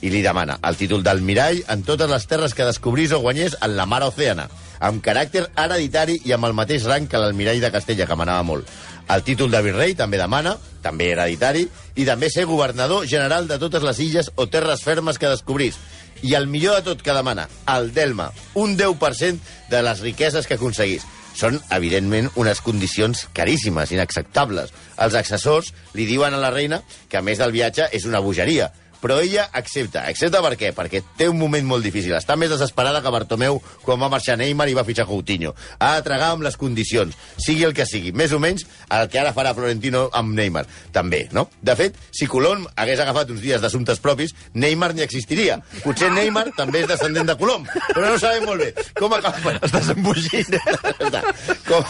I 0.01 0.09
li 0.09 0.23
demana 0.25 0.57
el 0.67 0.79
títol 0.79 1.03
d'almirall 1.03 1.61
en 1.71 1.83
totes 1.85 2.09
les 2.09 2.25
terres 2.27 2.55
que 2.57 2.65
descobrís 2.67 3.13
o 3.13 3.21
guanyés 3.21 3.59
en 3.61 3.75
la 3.77 3.85
mar 3.85 4.01
Oceana, 4.07 4.47
amb 4.83 5.03
caràcter 5.03 5.45
hereditari 5.55 6.19
i 6.27 6.33
amb 6.35 6.49
el 6.49 6.55
mateix 6.57 6.83
rang 6.89 7.07
que 7.07 7.21
l'almirall 7.21 7.61
de 7.63 7.71
Castella, 7.71 8.07
que 8.07 8.19
manava 8.19 8.43
molt. 8.43 8.67
El 9.13 9.23
títol 9.23 9.51
de 9.51 9.61
virrei 9.63 9.95
també 9.99 10.19
demana, 10.19 10.57
també 10.83 11.09
hereditari, 11.11 11.65
i 11.95 12.05
també 12.07 12.29
ser 12.31 12.45
governador 12.49 13.07
general 13.07 13.47
de 13.47 13.59
totes 13.59 13.83
les 13.83 13.99
illes 14.03 14.31
o 14.35 14.47
terres 14.47 14.83
fermes 14.83 15.19
que 15.19 15.31
descobrís. 15.31 15.79
I 16.23 16.35
el 16.39 16.47
millor 16.47 16.79
de 16.79 16.87
tot 16.91 17.03
que 17.03 17.15
demana, 17.15 17.49
el 17.67 17.91
Delma, 17.93 18.29
un 18.55 18.77
10% 18.79 19.39
de 19.71 19.83
les 19.83 20.03
riqueses 20.03 20.47
que 20.47 20.55
aconseguís. 20.59 21.03
Són, 21.33 21.57
evidentment, 21.73 22.29
unes 22.37 22.61
condicions 22.61 23.25
caríssimes, 23.33 23.91
inacceptables. 23.91 24.71
Els 25.01 25.15
accessors 25.17 25.73
li 25.97 26.05
diuen 26.05 26.35
a 26.35 26.39
la 26.39 26.51
reina 26.53 26.83
que, 27.09 27.17
a 27.17 27.25
més 27.25 27.41
del 27.41 27.55
viatge, 27.55 27.89
és 27.91 28.05
una 28.05 28.21
bogeria, 28.21 28.69
però 29.03 29.19
ella 29.19 29.49
accepta. 29.51 30.05
Accepta 30.07 30.39
per 30.39 30.55
què? 30.55 30.71
Perquè 30.71 31.01
té 31.19 31.27
un 31.27 31.35
moment 31.35 31.65
molt 31.67 31.83
difícil. 31.83 32.13
Està 32.15 32.37
més 32.39 32.53
desesperada 32.53 33.01
que 33.03 33.11
Bartomeu 33.11 33.59
quan 33.83 33.99
va 33.99 34.07
marxar 34.13 34.37
Neymar 34.39 34.69
i 34.71 34.75
va 34.77 34.85
fitxar 34.87 35.05
Coutinho. 35.09 35.51
Ha 35.83 35.97
de 35.97 36.05
tragar 36.05 36.29
amb 36.31 36.45
les 36.45 36.55
condicions, 36.55 37.17
sigui 37.35 37.65
el 37.67 37.75
que 37.75 37.83
sigui. 37.89 38.13
Més 38.15 38.31
o 38.31 38.39
menys 38.39 38.63
el 38.87 39.09
que 39.11 39.19
ara 39.19 39.33
farà 39.35 39.51
Florentino 39.57 40.05
amb 40.15 40.31
Neymar. 40.37 40.63
També, 40.95 41.25
no? 41.35 41.49
De 41.59 41.75
fet, 41.75 41.99
si 42.15 42.29
Colom 42.31 42.63
hagués 42.79 43.01
agafat 43.03 43.33
uns 43.35 43.43
dies 43.43 43.59
d'assumptes 43.59 43.99
propis, 43.99 44.31
Neymar 44.55 44.93
ni 44.95 45.03
existiria. 45.03 45.59
Potser 45.83 46.13
Neymar 46.13 46.45
també 46.55 46.85
és 46.85 46.87
descendent 46.93 47.27
de 47.27 47.35
Colom, 47.39 47.67
però 47.89 48.07
no 48.07 48.21
sabem 48.21 48.47
molt 48.47 48.63
bé. 48.63 48.71
Com 48.95 49.17
acaba... 49.19 49.57
Estàs 49.67 49.91
embogint. 49.97 50.55
Com... 51.67 51.83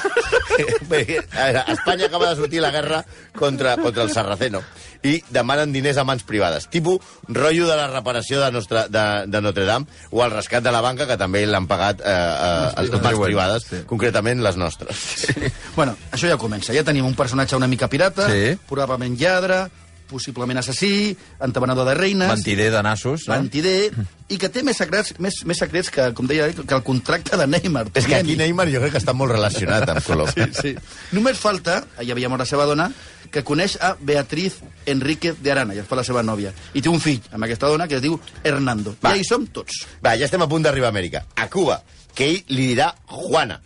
Bé, 0.89 1.03
a 1.33 1.45
veure, 1.45 1.61
Espanya 1.73 2.07
acaba 2.09 2.29
de 2.29 2.35
sortir 2.37 2.61
la 2.61 2.71
guerra 2.73 3.03
contra, 3.37 3.75
contra 3.77 4.03
el 4.03 4.11
Sarraceno 4.13 4.63
i 5.03 5.17
demanen 5.33 5.73
diners 5.75 5.97
a 5.99 6.05
mans 6.07 6.23
privades. 6.23 6.69
Tipus 6.71 7.03
rotllo 7.27 7.67
de 7.67 7.75
la 7.77 7.89
reparació 7.91 8.39
de, 8.41 8.49
nostra, 8.55 8.87
de, 8.87 9.03
de 9.27 9.41
Notre 9.43 9.65
Dame 9.67 9.85
o 10.11 10.23
el 10.25 10.31
rescat 10.31 10.63
de 10.63 10.71
la 10.71 10.81
banca, 10.81 11.07
que 11.09 11.17
també 11.19 11.45
l'han 11.45 11.67
pagat 11.67 12.01
eh, 12.01 12.09
eh, 12.09 12.87
les 12.87 13.03
mans 13.03 13.19
privades, 13.25 13.67
sí. 13.69 13.83
concretament 13.89 14.43
les 14.43 14.57
nostres. 14.59 15.05
Sí. 15.23 15.51
Bueno, 15.75 15.95
això 16.11 16.29
ja 16.31 16.37
comença. 16.39 16.73
Ja 16.75 16.83
tenim 16.87 17.05
un 17.05 17.15
personatge 17.15 17.55
una 17.59 17.67
mica 17.67 17.89
pirata, 17.91 18.29
Sí. 18.31 18.57
probablement 18.69 19.17
lladre, 19.19 19.65
possiblement 20.13 20.59
assassí, 20.59 21.17
entabanador 21.41 21.87
de 21.87 21.95
reines... 21.95 22.29
Mentider 22.29 22.71
de 22.71 22.83
nassos, 22.85 23.27
no? 23.27 23.35
Mentider, 23.39 23.91
i 24.29 24.37
que 24.37 24.49
té 24.53 24.61
més 24.65 24.77
secrets, 24.77 25.15
més, 25.23 25.39
més 25.49 25.57
secrets 25.57 25.89
que, 25.93 26.09
com 26.13 26.27
deia, 26.29 26.51
que 26.53 26.75
el 26.75 26.83
contracte 26.85 27.39
de 27.39 27.47
Neymar. 27.49 27.87
És 27.97 28.05
que 28.05 28.19
aquí 28.19 28.35
Neymar 28.39 28.67
jo 28.69 28.83
crec 28.83 28.93
que 28.95 29.01
està 29.01 29.15
molt 29.17 29.33
relacionat 29.33 29.89
amb 29.89 30.05
Colom. 30.05 30.29
Sí, 30.35 30.45
sí. 30.59 30.75
Només 31.15 31.41
falta, 31.41 31.81
ja 31.99 32.13
havia 32.13 32.29
mort 32.29 32.45
la 32.45 32.49
seva 32.49 32.67
dona, 32.69 32.91
que 33.33 33.43
coneix 33.43 33.75
a 33.81 33.95
Beatriz 33.99 34.59
Enríquez 34.85 35.39
de 35.41 35.51
Arana, 35.51 35.73
i 35.73 35.81
es 35.81 35.87
fa 35.89 35.97
la 35.97 36.05
seva 36.05 36.21
nòvia. 36.23 36.53
I 36.77 36.81
té 36.85 36.91
un 36.91 37.01
fill 37.01 37.21
amb 37.33 37.47
aquesta 37.47 37.67
dona 37.71 37.87
que 37.89 37.97
es 37.97 38.03
diu 38.05 38.19
Hernando. 38.43 38.93
Va. 39.01 39.15
I 39.15 39.17
ja 39.17 39.23
hi 39.23 39.27
som 39.27 39.47
tots. 39.49 39.83
Va, 40.05 40.13
ja 40.19 40.27
estem 40.29 40.43
a 40.45 40.49
punt 40.51 40.63
d'arribar 40.65 40.91
a 40.91 40.93
Amèrica. 40.93 41.25
A 41.35 41.49
Cuba, 41.49 41.81
que 42.13 42.29
ell 42.29 42.43
li 42.53 42.69
dirà 42.75 42.91
Juana. 43.09 43.57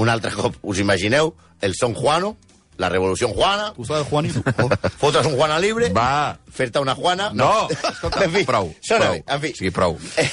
Un 0.00 0.08
altre 0.08 0.32
cop, 0.32 0.56
us 0.62 0.80
imagineu? 0.80 1.34
El 1.60 1.76
son 1.76 1.92
Juano, 1.94 2.38
la 2.80 2.88
revolució 2.88 3.28
Juana, 3.28 3.74
Tu 3.76 3.84
sabes, 3.84 4.06
Juanito? 4.08 4.40
fotre's 4.98 5.26
un 5.28 5.36
Juana 5.36 5.58
libre, 5.60 5.90
Va. 5.92 6.38
fer-te 6.50 6.80
una 6.80 6.94
Juana... 6.96 7.28
No, 7.34 7.68
escolta, 7.92 8.24
prou, 8.46 8.72
sona 8.80 9.04
prou. 9.04 9.12
bé, 9.12 9.24
en 9.28 9.40
fi. 9.44 9.52
Sí, 9.58 9.70
prou. 9.70 9.98
Eh, 10.16 10.26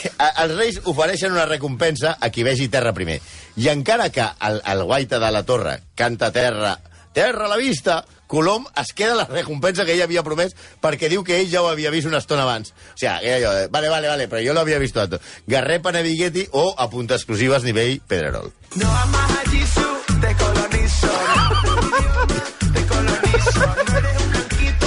els 0.45 0.55
reis 0.55 0.79
ofereixen 0.85 1.35
una 1.35 1.45
recompensa 1.45 2.15
a 2.19 2.31
qui 2.31 2.47
vegi 2.47 2.69
terra 2.71 2.93
primer. 2.95 3.19
I 3.59 3.67
encara 3.69 4.07
que 4.09 4.23
el, 4.47 4.61
el 4.65 4.83
guaita 4.87 5.19
de 5.19 5.31
la 5.35 5.43
torre 5.43 5.81
canta 5.99 6.31
terra, 6.31 6.77
terra 7.13 7.45
a 7.45 7.49
la 7.49 7.57
vista, 7.57 8.05
Colom 8.29 8.67
es 8.77 8.93
queda 8.93 9.15
la 9.17 9.25
recompensa 9.25 9.85
que 9.87 9.95
ell 9.95 10.03
havia 10.05 10.21
promès 10.21 10.53
perquè 10.83 11.09
diu 11.09 11.23
que 11.25 11.39
ell 11.41 11.49
ja 11.49 11.63
ho 11.63 11.69
havia 11.71 11.89
vist 11.89 12.05
una 12.05 12.19
estona 12.21 12.43
abans. 12.45 12.69
O 12.93 12.99
sigui, 13.01 13.31
allò, 13.33 13.53
de, 13.57 13.67
vale, 13.73 13.89
vale, 13.89 14.07
vale, 14.07 14.27
però 14.29 14.43
jo 14.45 14.53
l'havia 14.53 14.77
vist 14.77 14.93
tot. 14.93 15.17
Garré 15.49 15.79
Paneviguetti 15.81 16.45
o 16.53 16.75
a 16.77 16.89
puntes 16.93 17.23
exclusives 17.23 17.65
nivell 17.65 17.97
Pedrerol. 18.05 18.53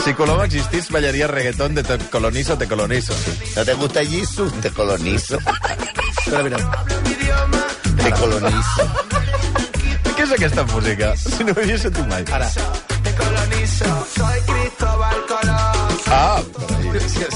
Si 0.04 0.14
Colom 0.14 0.40
existís, 0.42 0.88
ballaria 0.90 1.26
reggaeton 1.26 1.74
de 1.74 1.82
te 1.82 1.98
colonizo, 2.10 2.56
te 2.58 2.68
colonizo. 2.68 3.14
¿No 3.56 3.64
te 3.64 3.74
gusta 3.74 4.04
Jisoo? 4.04 4.50
Te 4.60 4.70
colonizo. 4.70 5.38
Espera, 6.18 6.42
mira. 6.42 6.58
Te 8.02 8.10
colonizo. 8.12 9.21
Què 10.22 10.28
és 10.28 10.32
aquesta 10.36 10.62
música? 10.70 11.06
Si 11.18 11.42
no 11.42 11.50
ho 11.50 11.58
havia 11.58 11.76
sentit 11.82 12.06
mai. 12.06 12.20
Ara. 12.30 12.46
Ah, 16.06 16.40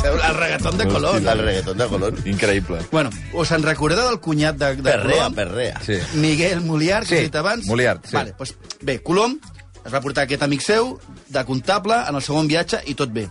El 0.04 0.36
reggaeton 0.36 0.78
de 0.78 0.86
Colón. 0.86 1.26
El 1.26 1.38
reggaeton 1.40 1.78
de 1.78 1.86
Colón. 1.88 2.20
increïble. 2.24 2.78
Bueno, 2.92 3.10
us 3.32 3.50
en 3.50 3.64
recordeu 3.64 4.06
del 4.06 4.20
cunyat 4.20 4.54
de, 4.54 4.76
de 4.76 4.82
Perrea, 4.86 5.16
Colom? 5.16 5.34
perrea. 5.34 5.80
Sí. 5.84 5.98
Miguel 6.14 6.60
Moliar, 6.60 7.02
que 7.02 7.08
Sí, 7.08 7.14
he 7.16 7.22
dit 7.22 7.34
abans. 7.34 7.66
Moliar, 7.66 7.98
sí. 8.04 8.14
Vale, 8.14 8.36
doncs, 8.38 8.54
bé, 8.82 9.00
Colom 9.02 9.34
es 9.82 9.92
va 9.92 10.00
portar 10.00 10.28
aquest 10.28 10.46
amic 10.46 10.62
seu 10.62 11.00
de 11.26 11.44
comptable 11.44 11.98
en 12.06 12.14
el 12.14 12.22
segon 12.22 12.46
viatge 12.46 12.84
i 12.86 12.94
tot 12.94 13.10
bé. 13.10 13.26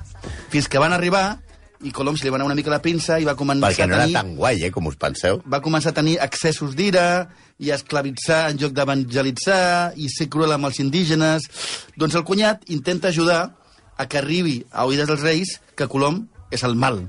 Fins 0.52 0.68
que 0.68 0.84
van 0.84 0.92
arribar 0.92 1.38
i 1.84 1.92
Colom 1.92 2.16
se 2.18 2.24
li 2.24 2.32
va 2.32 2.38
anar 2.40 2.46
una 2.48 2.56
mica 2.56 2.72
la 2.72 2.80
pinça 2.82 3.18
i 3.20 3.26
va 3.28 3.36
començar 3.36 3.68
Perquè 3.72 3.88
no 3.88 3.96
a 3.96 3.98
era 3.98 4.06
tenir... 4.06 4.16
tan 4.16 4.36
guai, 4.38 4.64
eh, 4.64 4.72
com 4.72 4.88
us 4.88 4.96
penseu. 4.96 5.42
va 5.46 5.62
començar 5.62 5.92
a 5.92 5.98
tenir 6.00 6.18
excessos 6.24 6.76
d'ira 6.76 7.28
i 7.60 7.72
a 7.72 7.76
esclavitzar 7.76 8.50
en 8.52 8.58
lloc 8.62 8.74
d'evangelitzar 8.76 9.94
i 9.96 10.08
ser 10.10 10.30
cruel 10.30 10.52
amb 10.56 10.66
els 10.70 10.80
indígenes. 10.80 11.50
Doncs 11.98 12.16
el 12.16 12.24
cunyat 12.24 12.64
intenta 12.70 13.10
ajudar 13.10 13.56
a 13.98 14.08
que 14.08 14.18
arribi 14.20 14.66
a 14.72 14.86
oïdes 14.86 15.08
dels 15.08 15.22
reis 15.22 15.60
que 15.76 15.88
Colom 15.88 16.26
és 16.52 16.64
el 16.64 16.76
mal. 16.76 17.02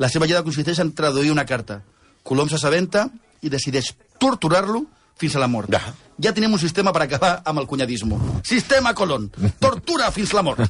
La 0.00 0.08
seva 0.08 0.24
ajuda 0.24 0.44
consisteix 0.44 0.78
en 0.80 0.92
traduir 0.96 1.30
una 1.30 1.44
carta. 1.44 1.82
Colom 2.22 2.48
s'assabenta 2.48 3.08
i 3.42 3.48
decideix 3.52 3.94
torturar-lo 4.20 4.86
fins 5.20 5.36
a 5.36 5.42
la 5.42 5.48
mort. 5.52 5.70
Ja. 5.72 5.92
Ja 6.20 6.34
tenim 6.36 6.52
un 6.52 6.60
sistema 6.60 6.92
per 6.92 7.06
acabar 7.06 7.30
amb 7.48 7.62
el 7.62 7.66
cunyadismo. 7.68 8.18
Sistema 8.44 8.92
Colón. 8.94 9.30
Tortura 9.60 10.10
fins 10.12 10.34
la 10.36 10.42
mort. 10.44 10.60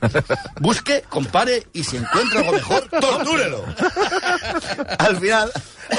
Busque, 0.61 1.03
compare 1.09 1.65
y 1.73 1.83
si 1.85 1.97
encuentra 1.97 2.41
algo 2.41 2.53
mejor, 2.53 2.87
tortúrelo. 3.01 3.65
Al 4.99 5.17
final, 5.19 5.51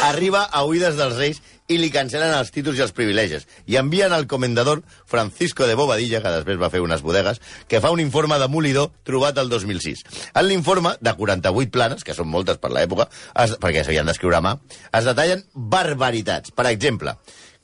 arriba 0.03 0.45
a 0.45 0.63
oïdes 0.63 0.95
dels 0.95 1.17
reis 1.19 1.41
i 1.71 1.77
li 1.79 1.91
cancelen 1.91 2.33
els 2.35 2.51
títols 2.51 2.79
i 2.79 2.85
els 2.85 2.95
privilegis. 2.95 3.45
I 3.67 3.77
envien 3.79 4.13
al 4.15 4.27
comendador 4.27 4.83
Francisco 5.07 5.67
de 5.67 5.75
Bobadilla, 5.79 6.21
que 6.23 6.33
després 6.35 6.59
va 6.59 6.71
fer 6.71 6.83
unes 6.83 7.03
bodegues, 7.03 7.39
que 7.67 7.81
fa 7.83 7.91
un 7.91 7.99
informe 8.03 8.39
demolidor 8.39 8.91
trobat 9.07 9.39
el 9.39 9.51
2006. 9.51 10.03
En 10.33 10.47
l'informe, 10.47 10.95
de 10.99 11.15
48 11.15 11.71
planes, 11.71 12.03
que 12.07 12.15
són 12.15 12.31
moltes 12.31 12.59
per 12.59 12.71
l'època, 12.71 13.07
perquè 13.35 13.83
s'havien 13.83 14.07
d'escriure 14.07 14.39
a 14.39 14.43
mà, 14.47 14.57
es 14.91 15.07
detallen 15.07 15.45
barbaritats. 15.53 16.51
Per 16.55 16.67
exemple, 16.71 17.15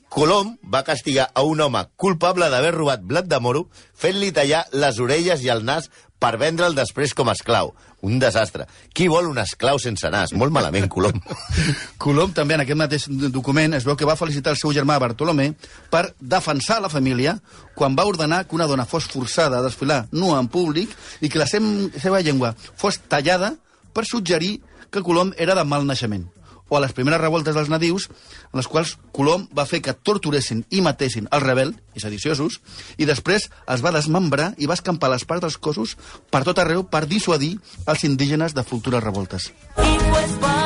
Colom 0.09 0.55
va 0.63 0.85
castigar 0.87 1.27
a 1.35 1.43
un 1.43 1.59
home 1.61 1.83
culpable 1.99 2.47
d'haver 2.49 2.71
robat 2.75 3.01
blat 3.03 3.27
de 3.27 3.39
moro 3.43 3.67
fent-li 3.97 4.31
tallar 4.31 4.63
les 4.71 4.99
orelles 5.03 5.43
i 5.43 5.51
el 5.51 5.65
nas 5.67 5.89
per 6.17 6.37
vendre'l 6.41 6.75
després 6.77 7.13
com 7.13 7.29
a 7.29 7.35
esclau. 7.37 7.73
Un 8.07 8.19
desastre. 8.21 8.65
Qui 8.93 9.07
vol 9.09 9.27
un 9.29 9.37
esclau 9.41 9.79
sense 9.81 10.09
nas? 10.13 10.33
Molt 10.33 10.53
malament, 10.53 10.87
Colom. 10.89 11.19
Colom 12.03 12.33
també 12.37 12.55
en 12.55 12.63
aquest 12.63 12.79
mateix 12.79 13.07
document 13.33 13.75
es 13.77 13.85
veu 13.85 13.97
que 13.97 14.07
va 14.07 14.17
felicitar 14.17 14.53
el 14.53 14.61
seu 14.61 14.73
germà 14.73 14.99
Bartolomé 15.01 15.51
per 15.91 16.07
defensar 16.19 16.79
la 16.81 16.93
família 16.93 17.35
quan 17.75 17.97
va 17.97 18.07
ordenar 18.09 18.45
que 18.45 18.57
una 18.57 18.69
dona 18.69 18.87
fos 18.89 19.09
forçada 19.11 19.59
a 19.59 19.65
desfilar 19.65 20.05
nua 20.11 20.39
en 20.39 20.47
públic 20.47 20.93
i 21.21 21.29
que 21.29 21.41
la 21.41 21.49
seva 21.49 22.21
llengua 22.21 22.55
fos 22.75 23.01
tallada 23.09 23.55
per 23.93 24.05
suggerir 24.05 24.59
que 24.89 25.03
Colom 25.03 25.33
era 25.37 25.57
de 25.57 25.65
mal 25.67 25.85
naixement 25.85 26.29
o 26.69 26.77
a 26.77 26.81
les 26.83 26.93
primeres 26.93 27.21
revoltes 27.21 27.55
dels 27.55 27.69
nadius, 27.69 28.09
en 28.51 28.61
les 28.61 28.67
quals 28.67 28.97
Colom 29.15 29.47
va 29.55 29.67
fer 29.69 29.81
que 29.81 29.95
torturessin 29.95 30.65
i 30.69 30.81
matessin 30.85 31.29
el 31.31 31.43
rebel, 31.43 31.75
i 31.95 32.03
sediciosos, 32.03 32.59
i 32.97 33.07
després 33.09 33.49
es 33.49 33.85
va 33.85 33.95
desmembrar 33.95 34.53
i 34.57 34.69
va 34.69 34.77
escampar 34.77 35.09
les 35.13 35.25
parts 35.25 35.45
dels 35.45 35.57
cossos 35.57 35.95
per 36.29 36.43
tot 36.45 36.59
arreu 36.59 36.85
per 36.85 37.07
dissuadir 37.07 37.55
els 37.87 38.03
indígenes 38.03 38.53
de 38.53 38.63
futures 38.63 39.03
revoltes. 39.03 39.51
Y 39.77 39.99
fue 40.39 40.56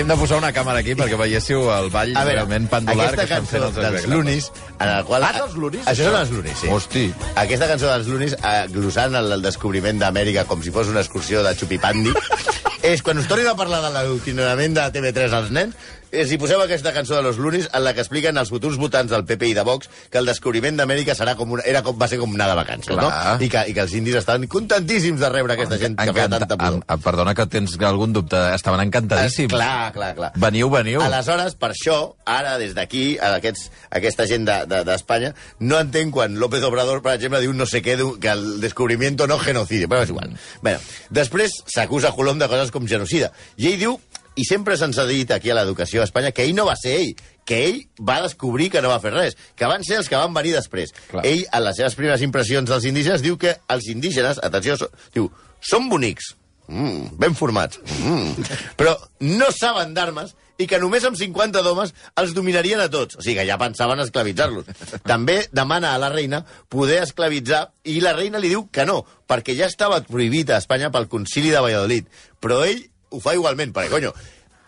Hauríem 0.00 0.16
de 0.16 0.16
posar 0.16 0.38
una 0.40 0.48
càmera 0.56 0.80
aquí 0.80 0.94
perquè 0.96 1.16
veiéssiu 1.20 1.66
el 1.74 1.90
ball 1.92 2.14
A 2.16 2.22
veure, 2.24 2.38
realment 2.38 2.68
pendular 2.72 3.10
que 3.12 3.26
estan 3.26 3.44
fent 3.50 3.66
els 3.66 3.74
dels. 3.76 4.06
Lunis, 4.08 4.46
en 4.78 4.88
el 4.88 5.02
qual... 5.04 5.26
Ah, 5.28 5.34
dels 5.36 5.58
Lunis, 5.60 5.82
Això 5.92 6.06
són 6.06 6.16
els 6.22 6.32
Lunis, 6.32 6.54
sí. 6.56 6.70
Hosti. 6.72 7.02
Aquesta 7.42 7.68
cançó 7.68 7.90
dels 7.90 8.08
Lunis, 8.08 8.32
eh, 8.38 8.62
glosant 8.72 9.18
el, 9.20 9.28
el 9.36 9.44
descobriment 9.44 10.00
d'Amèrica 10.00 10.46
com 10.48 10.64
si 10.64 10.72
fos 10.72 10.88
una 10.88 11.02
excursió 11.04 11.42
de 11.44 11.52
xupipandi, 11.52 12.14
és 12.94 13.04
quan 13.04 13.20
us 13.20 13.28
tornin 13.28 13.52
a 13.52 13.56
parlar 13.60 13.82
de 13.84 13.92
l'adoctrinament 13.92 14.78
de 14.80 14.86
TV3 14.96 15.36
als 15.36 15.52
nens, 15.52 15.76
eh, 16.10 16.26
si 16.26 16.38
poseu 16.38 16.62
aquesta 16.62 16.92
cançó 16.92 17.16
de 17.16 17.22
los 17.22 17.38
Lunis 17.38 17.68
en 17.72 17.84
la 17.84 17.94
que 17.94 18.02
expliquen 18.04 18.38
els 18.40 18.50
futurs 18.52 18.78
votants 18.80 19.10
del 19.12 19.24
PP 19.28 19.50
i 19.50 19.54
de 19.56 19.64
Vox 19.66 19.90
que 20.10 20.18
el 20.20 20.28
descobriment 20.28 20.78
d'Amèrica 20.78 21.14
serà 21.18 21.36
com 21.38 21.56
una, 21.56 21.64
era 21.68 21.82
com, 21.86 21.96
va 21.98 22.08
ser 22.10 22.20
com 22.20 22.34
anar 22.34 22.50
de 22.50 22.58
vacances, 22.60 22.92
Clar. 22.94 23.04
no? 23.04 23.44
I 23.44 23.48
que, 23.52 23.64
I 23.70 23.76
que 23.76 23.84
els 23.84 23.94
indis 23.98 24.18
estaven 24.20 24.48
contentíssims 24.50 25.20
de 25.20 25.30
rebre 25.32 25.56
aquesta 25.56 25.78
gent 25.80 25.96
que 25.98 26.12
feia 26.12 26.28
tanta 26.30 26.56
pudor. 26.56 26.82
Em, 26.82 27.04
perdona 27.04 27.34
que 27.38 27.46
tens 27.50 27.76
algun 27.90 28.14
dubte. 28.14 28.38
Estaven 28.54 28.82
encantadíssims. 28.86 29.52
Eh, 29.52 29.56
clar, 29.56 29.92
clar, 29.94 30.12
clar. 30.18 30.30
Veniu, 30.40 30.70
veniu. 30.72 31.02
Aleshores, 31.04 31.56
per 31.60 31.72
això, 31.74 31.98
ara, 32.28 32.56
des 32.60 32.74
d'aquí, 32.76 33.04
a 33.18 33.34
aquests, 33.38 33.68
aquesta 34.00 34.26
gent 34.30 34.46
d'Espanya, 34.48 34.68
de, 34.70 34.84
d'Espanya, 34.88 35.32
no 35.60 35.80
entenc 35.80 36.14
quan 36.14 36.38
López 36.40 36.64
Obrador, 36.66 37.02
per 37.04 37.16
exemple, 37.16 37.42
diu 37.42 37.54
no 37.56 37.66
sé 37.66 37.82
què, 37.84 37.96
que 38.20 38.32
el 38.32 38.60
descobrimiento 38.62 39.26
no 39.30 39.38
genocidi. 39.42 39.88
Però 39.90 40.04
és 40.04 40.12
igual. 40.12 40.34
Bueno, 40.62 40.82
després 41.10 41.60
s'acusa 41.70 42.14
Colom 42.16 42.40
de 42.40 42.48
coses 42.50 42.72
com 42.74 42.86
genocida. 42.90 43.32
I 43.56 43.72
ell 43.72 43.80
diu, 43.80 43.98
i 44.36 44.44
sempre 44.46 44.76
se'ns 44.78 44.98
ha 44.98 45.06
dit 45.08 45.30
aquí 45.34 45.50
a 45.50 45.54
l'educació 45.58 46.00
a 46.02 46.04
Espanya, 46.08 46.30
que 46.32 46.44
ell 46.46 46.54
no 46.54 46.64
va 46.68 46.76
ser 46.78 46.96
ell, 47.00 47.14
que 47.44 47.58
ell 47.66 47.80
va 48.06 48.20
descobrir 48.22 48.70
que 48.70 48.80
no 48.82 48.88
va 48.92 49.00
fer 49.02 49.12
res, 49.12 49.36
que 49.56 49.66
van 49.66 49.82
ser 49.84 49.98
els 49.98 50.08
que 50.08 50.16
van 50.16 50.34
venir 50.34 50.52
després. 50.54 50.92
Clar. 51.10 51.24
Ell, 51.26 51.46
en 51.52 51.64
les 51.66 51.76
seves 51.76 51.96
primeres 51.98 52.22
impressions 52.22 52.68
dels 52.70 52.84
indígenes, 52.88 53.22
diu 53.22 53.36
que 53.38 53.56
els 53.68 53.88
indígenes, 53.90 54.38
atenció, 54.42 54.76
so- 54.76 54.90
diu, 55.14 55.30
són 55.60 55.88
bonics, 55.90 56.36
mm, 56.68 57.16
ben 57.18 57.34
formats, 57.34 57.80
mm, 57.80 58.46
però 58.76 58.96
no 59.20 59.50
saben 59.52 59.94
d'armes 59.94 60.36
i 60.60 60.66
que 60.68 60.78
només 60.78 61.02
amb 61.08 61.16
50 61.16 61.62
d'homes 61.64 61.94
els 62.20 62.34
dominarien 62.36 62.80
a 62.80 62.88
tots. 62.90 63.16
O 63.16 63.22
sigui 63.22 63.38
que 63.38 63.46
ja 63.48 63.56
pensaven 63.58 63.98
esclavitzar-los. 64.00 64.66
També 65.02 65.48
demana 65.52 65.94
a 65.94 65.98
la 65.98 66.10
reina 66.10 66.44
poder 66.68 67.02
esclavitzar 67.02 67.70
i 67.84 68.00
la 68.04 68.12
reina 68.12 68.38
li 68.38 68.48
diu 68.52 68.68
que 68.70 68.84
no, 68.84 69.06
perquè 69.26 69.56
ja 69.56 69.66
estava 69.66 70.02
prohibit 70.04 70.50
a 70.50 70.58
Espanya 70.58 70.90
pel 70.92 71.08
concili 71.08 71.48
de 71.48 71.60
Valladolid. 71.64 72.06
Però 72.40 72.60
ell 72.66 72.89
ho 73.10 73.20
fa 73.20 73.34
igualment, 73.34 73.72
perquè, 73.74 73.90
conyo, 73.90 74.12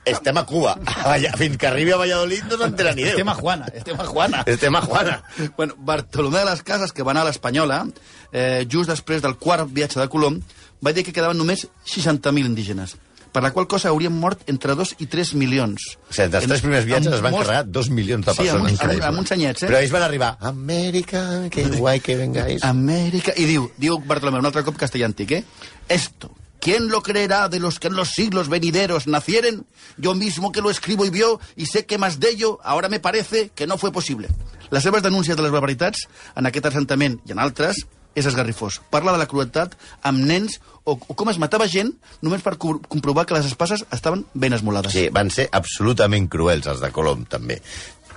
estem 0.04 0.36
a 0.36 0.44
Cuba. 0.44 0.72
A 0.86 1.08
Valla- 1.12 1.32
Fins 1.38 1.56
que 1.56 1.66
arribi 1.68 1.92
a 1.92 1.96
Valladolid 2.00 2.42
no 2.50 2.58
s'entera 2.58 2.92
ni 2.94 3.04
Déu. 3.04 3.12
Estem 3.14 3.28
a 3.30 3.34
Juana, 3.38 3.68
estem 3.72 4.00
a 4.00 4.04
Juana. 4.08 4.42
Estem 4.56 4.74
a 4.76 4.80
Juana. 4.82 5.22
Bueno, 5.56 5.74
Bartolomé 5.78 6.40
de 6.40 6.50
les 6.50 6.62
Cases, 6.66 6.92
que 6.92 7.02
va 7.06 7.12
anar 7.14 7.22
a 7.22 7.30
l'Espanyola, 7.30 7.84
eh, 8.32 8.66
just 8.68 8.90
després 8.90 9.22
del 9.22 9.36
quart 9.38 9.70
viatge 9.70 10.00
de 10.02 10.08
Colom, 10.10 10.40
va 10.84 10.92
dir 10.92 11.04
que 11.06 11.12
quedaven 11.14 11.38
només 11.38 11.68
60.000 11.86 12.44
indígenes, 12.50 12.96
per 13.32 13.40
la 13.44 13.52
qual 13.54 13.68
cosa 13.70 13.88
haurien 13.88 14.12
mort 14.12 14.42
entre 14.50 14.74
2 14.76 14.96
i 14.98 15.06
3 15.06 15.30
milions. 15.38 15.86
O 16.10 16.12
sigui, 16.12 16.28
dels 16.34 16.44
tres 16.50 16.60
primers 16.66 16.84
viatges 16.84 17.14
es 17.14 17.22
van 17.24 17.32
molts- 17.32 17.46
carregar 17.46 17.70
dos 17.70 17.88
milions 17.88 18.26
de 18.26 18.34
Sí, 18.34 18.48
amb, 18.50 18.66
persones. 18.66 18.82
amb, 18.98 19.06
amb 19.12 19.22
uns 19.22 19.32
anyets, 19.38 19.62
eh? 19.62 19.70
Però 19.70 19.78
ells 19.78 19.94
van 19.94 20.02
arribar. 20.02 20.34
Amèrica, 20.50 21.22
que 21.48 21.64
guai 21.78 22.00
que 22.00 22.16
vengáis. 22.18 22.64
América. 22.66 23.32
Y 23.36 23.46
diu, 23.46 23.70
diu 23.78 24.00
Bartolomé, 24.04 24.42
un 24.42 24.50
altre 24.50 24.64
cop 24.66 24.76
castellà 24.76 25.06
antic, 25.06 25.30
eh? 25.38 25.44
Esto, 25.88 26.34
¿quién 26.62 26.88
lo 26.88 27.02
creerá 27.02 27.48
de 27.50 27.58
los 27.58 27.80
que 27.80 27.88
en 27.88 27.96
los 27.98 28.10
siglos 28.14 28.48
venideros 28.48 29.08
nacieren? 29.08 29.66
Yo 29.98 30.14
mismo 30.14 30.52
que 30.52 30.62
lo 30.62 30.70
escribo 30.70 31.04
y 31.04 31.10
vio 31.10 31.40
y 31.56 31.66
sé 31.66 31.84
que 31.86 31.98
más 31.98 32.20
de 32.20 32.30
ello 32.30 32.58
ahora 32.62 32.88
me 32.88 33.00
parece 33.00 33.50
que 33.54 33.66
no 33.66 33.76
fue 33.78 33.90
posible. 33.92 34.28
Les 34.70 34.82
seves 34.86 35.02
denúncies 35.02 35.36
de 35.36 35.42
les 35.42 35.52
barbaritats 35.52 36.06
en 36.36 36.46
aquest 36.46 36.70
assentament 36.70 37.18
i 37.26 37.34
en 37.34 37.42
altres 37.42 37.82
és 38.14 38.26
esgarrifós. 38.28 38.78
Parla 38.92 39.12
de 39.12 39.18
la 39.18 39.26
crueltat 39.26 39.74
amb 40.04 40.20
nens 40.28 40.58
o, 40.84 40.94
o 41.00 41.14
com 41.16 41.30
es 41.32 41.38
matava 41.40 41.64
gent 41.68 41.94
només 42.20 42.42
per 42.44 42.54
co- 42.60 42.78
comprovar 42.92 43.24
que 43.26 43.34
les 43.36 43.46
espases 43.48 43.86
estaven 43.90 44.26
ben 44.34 44.52
esmolades. 44.52 44.92
Sí, 44.92 45.06
van 45.12 45.30
ser 45.32 45.48
absolutament 45.52 46.28
cruels, 46.28 46.68
els 46.68 46.80
de 46.84 46.90
Colom, 46.92 47.24
també. 47.24 47.56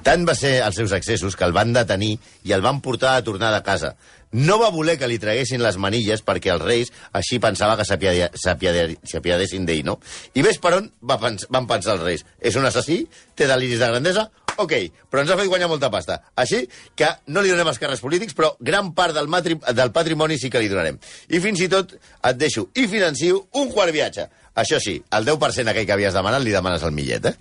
Tant 0.05 0.21
va 0.27 0.35
ser 0.37 0.59
els 0.61 0.77
seus 0.77 0.91
excessos 0.93 1.33
que 1.35 1.43
el 1.47 1.53
van 1.55 1.73
detenir 1.73 2.13
i 2.45 2.53
el 2.53 2.61
van 2.61 2.77
portar 2.85 3.15
a 3.17 3.23
tornar 3.25 3.49
de 3.55 3.63
casa. 3.65 3.95
No 4.35 4.57
va 4.59 4.69
voler 4.69 4.97
que 4.99 5.07
li 5.07 5.17
traguessin 5.21 5.61
les 5.63 5.77
manilles 5.81 6.21
perquè 6.25 6.51
els 6.53 6.61
reis 6.61 6.91
així 7.15 7.39
pensava 7.39 7.77
que 7.79 7.85
s'apiade- 7.87 8.29
s'apiade- 8.37 8.97
s'apiadessin 9.07 9.65
d'ell, 9.65 9.83
no? 9.87 9.99
I 10.35 10.41
ves 10.43 10.59
per 10.59 10.73
on 10.77 10.91
va 11.01 11.17
pens 11.19 11.47
van 11.49 11.65
pensar 11.67 11.95
els 11.95 12.03
reis. 12.03 12.25
És 12.39 12.55
un 12.59 12.65
assassí? 12.65 13.07
Té 13.33 13.47
deliris 13.47 13.79
de 13.79 13.87
grandesa? 13.87 14.29
Ok, 14.57 14.71
però 15.11 15.21
ens 15.23 15.31
ha 15.31 15.37
fet 15.37 15.47
guanyar 15.51 15.67
molta 15.67 15.89
pasta. 15.91 16.21
Així 16.35 16.61
que 16.95 17.07
no 17.27 17.41
li 17.41 17.49
donem 17.49 17.67
els 17.67 17.79
càrrecs 17.79 17.99
polítics, 18.03 18.35
però 18.35 18.53
gran 18.59 18.93
part 18.93 19.13
del, 19.15 19.27
matri 19.27 19.57
del 19.73 19.91
patrimoni 19.91 20.37
sí 20.37 20.49
que 20.49 20.59
li 20.61 20.69
donarem. 20.71 20.99
I 21.29 21.39
fins 21.43 21.59
i 21.65 21.67
tot 21.67 21.91
et 21.97 22.37
deixo 22.37 22.69
i 22.75 22.85
financio 22.87 23.47
un 23.53 23.71
quart 23.71 23.91
viatge. 23.91 24.29
Això 24.55 24.79
sí, 24.79 25.01
el 25.11 25.25
10% 25.25 25.67
aquell 25.73 25.85
que 25.85 25.91
havies 25.97 26.13
demanat 26.15 26.41
li 26.43 26.51
demanes 26.55 26.83
el 26.83 26.91
millet, 26.95 27.25
eh? 27.25 27.35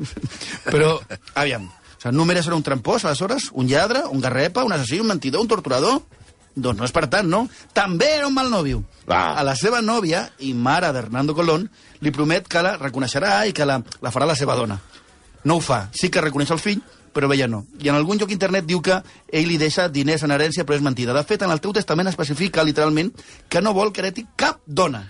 Però, 0.66 0.96
aviam, 1.34 1.68
sigui, 2.04 2.16
només 2.16 2.46
era 2.46 2.56
un 2.56 2.62
trampós, 2.66 3.04
aleshores? 3.04 3.50
Un 3.52 3.68
lladre, 3.68 4.04
un 4.10 4.20
garrepa, 4.20 4.64
un 4.64 4.72
assassí, 4.76 5.00
un 5.00 5.10
mentidor, 5.10 5.42
un 5.42 5.50
torturador? 5.50 6.02
Doncs 6.54 6.78
no 6.78 6.86
és 6.86 6.92
per 6.94 7.08
tant, 7.10 7.26
no? 7.26 7.44
També 7.74 8.12
era 8.14 8.28
un 8.28 8.34
mal 8.34 8.50
nòvio. 8.50 8.84
Va. 9.10 9.34
A 9.34 9.42
la 9.42 9.56
seva 9.58 9.80
nòvia 9.82 10.28
i 10.46 10.52
mare 10.54 10.92
d'Hernando 10.94 11.34
Colón 11.34 11.66
li 12.00 12.12
promet 12.14 12.46
que 12.48 12.62
la 12.62 12.76
reconeixerà 12.78 13.40
i 13.48 13.54
que 13.56 13.66
la, 13.66 13.80
la 14.00 14.12
farà 14.14 14.28
la 14.30 14.36
seva 14.38 14.54
dona. 14.54 14.78
No 15.44 15.58
ho 15.58 15.64
fa. 15.64 15.88
Sí 15.92 16.10
que 16.10 16.22
reconeix 16.22 16.52
el 16.54 16.62
fill, 16.62 16.84
però 17.14 17.30
ella 17.32 17.48
no. 17.48 17.64
I 17.82 17.90
en 17.90 17.98
algun 17.98 18.18
lloc 18.18 18.30
internet 18.34 18.66
diu 18.66 18.82
que 18.82 19.00
ell 19.32 19.48
li 19.48 19.58
deixa 19.58 19.88
diners 19.88 20.22
en 20.26 20.34
herència, 20.34 20.64
però 20.66 20.78
és 20.78 20.84
mentida. 20.84 21.14
De 21.14 21.24
fet, 21.26 21.42
en 21.42 21.52
el 21.54 21.62
teu 21.62 21.74
testament 21.74 22.10
especifica 22.10 22.64
literalment 22.66 23.12
que 23.48 23.62
no 23.62 23.74
vol 23.74 23.92
que 23.92 24.02
hereti 24.02 24.26
cap 24.36 24.62
dona. 24.66 25.04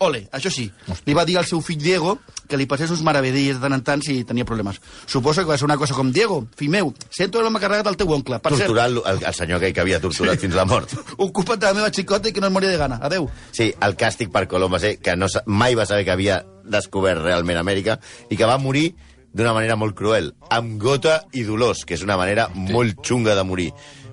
Ole, 0.00 0.22
això 0.32 0.48
sí, 0.48 0.62
li 1.04 1.12
va 1.12 1.26
dir 1.28 1.34
al 1.36 1.44
seu 1.44 1.60
fill 1.60 1.80
Diego 1.80 2.14
que 2.48 2.56
li 2.56 2.64
passés 2.66 2.88
uns 2.90 3.02
meravedilles 3.04 3.58
de 3.58 3.62
tant 3.62 3.74
en 3.76 3.82
tant 3.84 4.00
si 4.00 4.14
tenia 4.24 4.46
problemes. 4.48 4.78
Suposo 5.04 5.44
que 5.44 5.52
va 5.52 5.58
ser 5.60 5.66
una 5.66 5.76
cosa 5.76 5.92
com, 5.94 6.08
Diego, 6.10 6.38
fill 6.56 6.70
meu, 6.72 6.94
sento 7.12 7.42
l'home 7.44 7.60
carregat 7.60 7.84
del 7.90 7.98
teu 8.00 8.14
oncle. 8.16 8.38
Per 8.40 8.54
cert, 8.54 8.64
Torturar 8.64 8.86
el, 8.88 8.96
el, 9.04 9.34
senyor 9.36 9.60
aquell 9.60 9.74
que 9.76 9.82
havia 9.84 10.00
torturat 10.00 10.40
sí. 10.40 10.46
fins 10.46 10.56
la 10.56 10.64
mort. 10.64 10.94
ocupa't 11.26 11.60
de 11.60 11.68
la 11.68 11.76
meva 11.76 11.92
xicota 11.92 12.30
i 12.30 12.32
que 12.32 12.40
no 12.40 12.48
es 12.48 12.56
mori 12.56 12.70
de 12.72 12.80
gana. 12.80 12.96
Adeu. 13.10 13.28
Sí, 13.52 13.68
el 13.76 13.98
càstig 14.00 14.32
per 14.32 14.46
Colom 14.48 14.72
va 14.72 14.80
ser 14.80 14.94
que 15.04 15.18
no, 15.20 15.28
mai 15.52 15.76
va 15.76 15.84
saber 15.90 16.08
que 16.08 16.16
havia 16.16 16.40
descobert 16.64 17.20
realment 17.20 17.60
Amèrica 17.60 18.00
i 18.30 18.40
que 18.40 18.48
va 18.48 18.56
morir 18.62 18.94
d'una 19.36 19.52
manera 19.52 19.76
molt 19.76 19.94
cruel, 20.00 20.32
amb 20.48 20.80
gota 20.80 21.20
i 21.36 21.44
dolors, 21.44 21.84
que 21.84 22.00
és 22.00 22.06
una 22.08 22.16
manera 22.16 22.48
molt 22.56 23.04
xunga 23.04 23.36
de 23.36 23.44
morir. 23.44 23.68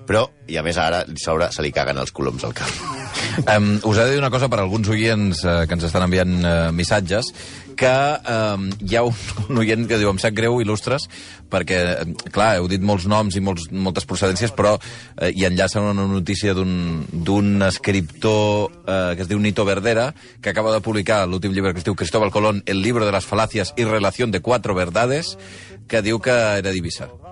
Però, 0.08 0.28
i 0.52 0.60
a 0.60 0.62
més 0.64 0.76
ara 0.80 1.06
sobre 1.16 1.48
se 1.52 1.64
li 1.64 1.72
caguen 1.72 2.04
els 2.04 2.12
coloms 2.12 2.44
al 2.44 2.54
cap. 2.60 2.76
Um, 3.46 3.78
us 3.84 3.98
he 3.98 4.04
de 4.04 4.12
dir 4.12 4.18
una 4.18 4.30
cosa 4.34 4.48
per 4.50 4.58
alguns 4.58 4.88
oients 4.90 5.44
uh, 5.44 5.62
que 5.68 5.76
ens 5.76 5.84
estan 5.86 6.02
enviant 6.08 6.32
uh, 6.42 6.70
missatges, 6.74 7.30
que 7.78 7.92
um, 8.32 8.64
hi 8.82 8.98
ha 8.98 9.04
un, 9.06 9.14
un 9.52 9.60
oient 9.62 9.86
que 9.86 9.98
diu, 10.00 10.10
em 10.10 10.18
sap 10.18 10.34
greu, 10.34 10.58
il·lustres, 10.64 11.06
perquè, 11.52 11.78
clar, 12.34 12.56
heu 12.58 12.66
dit 12.70 12.82
molts 12.82 13.06
noms 13.10 13.38
i 13.38 13.44
molts, 13.44 13.68
moltes 13.70 14.08
procedències, 14.08 14.52
però 14.56 14.74
uh, 14.80 15.30
hi 15.30 15.46
enllaça 15.46 15.84
una 15.84 16.08
notícia 16.10 16.56
d'un 16.56 17.68
escriptor 17.68 18.68
uh, 18.82 19.14
que 19.14 19.22
es 19.22 19.30
diu 19.30 19.38
Nito 19.38 19.66
Verdera, 19.68 20.10
que 20.42 20.50
acaba 20.50 20.74
de 20.74 20.82
publicar 20.82 21.22
l'últim 21.28 21.54
llibre 21.54 21.72
que 21.76 21.84
es 21.84 21.86
diu 21.86 21.96
Cristóbal 21.96 22.34
Colón, 22.34 22.64
el 22.66 22.82
libro 22.82 23.06
de 23.06 23.14
las 23.14 23.26
falacias 23.26 23.74
y 23.76 23.84
relación 23.84 24.32
de 24.32 24.40
cuatro 24.40 24.74
verdades, 24.74 25.36
que 25.86 26.02
diu 26.02 26.18
que 26.20 26.34
era 26.34 26.74
d'Ibissa. 26.74 27.27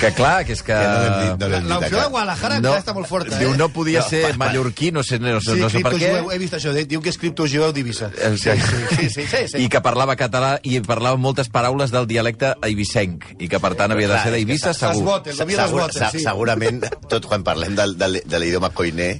Que 0.00 0.12
clar, 0.14 0.44
que 0.44 0.52
és 0.52 0.62
que... 0.62 0.74
Que 0.74 1.48
no 1.48 1.60
no 1.62 1.68
L'opció 1.80 1.96
de. 2.02 2.08
Guadalajara 2.12 2.58
no, 2.60 2.74
està 2.76 2.92
molt 2.96 3.08
forta, 3.08 3.38
Diu, 3.40 3.54
eh? 3.54 3.56
no 3.56 3.68
podia 3.72 4.02
No, 4.02 4.08
ser 4.10 4.22
pa- 4.32 4.36
mallorquí, 4.44 4.90
no 4.92 5.02
sé, 5.02 5.18
no, 5.18 5.40
Sí, 5.40 5.54
no 5.60 5.70
sé 5.70 5.80
per 5.80 5.92
què. 5.94 5.98
criptojueu, 6.02 6.30
he 6.34 6.38
vist 6.42 6.54
això, 6.58 6.74
diu 6.76 7.00
que 7.02 7.08
és 7.14 7.18
criptojueu 7.22 7.72
d'Ibissa. 7.72 8.10
Sí, 8.36 8.50
sí, 8.52 9.08
sí, 9.10 9.26
sí, 9.26 9.42
sí. 9.48 9.62
I 9.64 9.68
que 9.72 9.80
parlava 9.84 10.16
català 10.20 10.56
i 10.62 10.78
parlava 10.84 11.16
moltes 11.16 11.48
paraules 11.52 11.90
del 11.94 12.06
dialecte 12.10 12.52
eivissenc 12.68 13.24
i 13.40 13.48
que, 13.48 13.60
per 13.62 13.74
tant, 13.80 13.92
havia 13.96 14.08
de 14.12 14.20
ser 14.22 14.32
d'Eivissa, 14.36 14.74
segur. 14.76 15.04
botes, 15.04 15.36
Segur, 15.40 15.80
botes, 15.80 15.96
se- 16.02 16.18
sí. 16.18 16.24
Segurament, 16.26 16.84
tot 17.08 17.24
quan 17.26 17.44
parlem 17.46 17.74
del, 17.78 17.96
del, 17.98 18.20
de 18.24 18.38
l'idioma 18.42 18.70
coiner, 18.76 19.14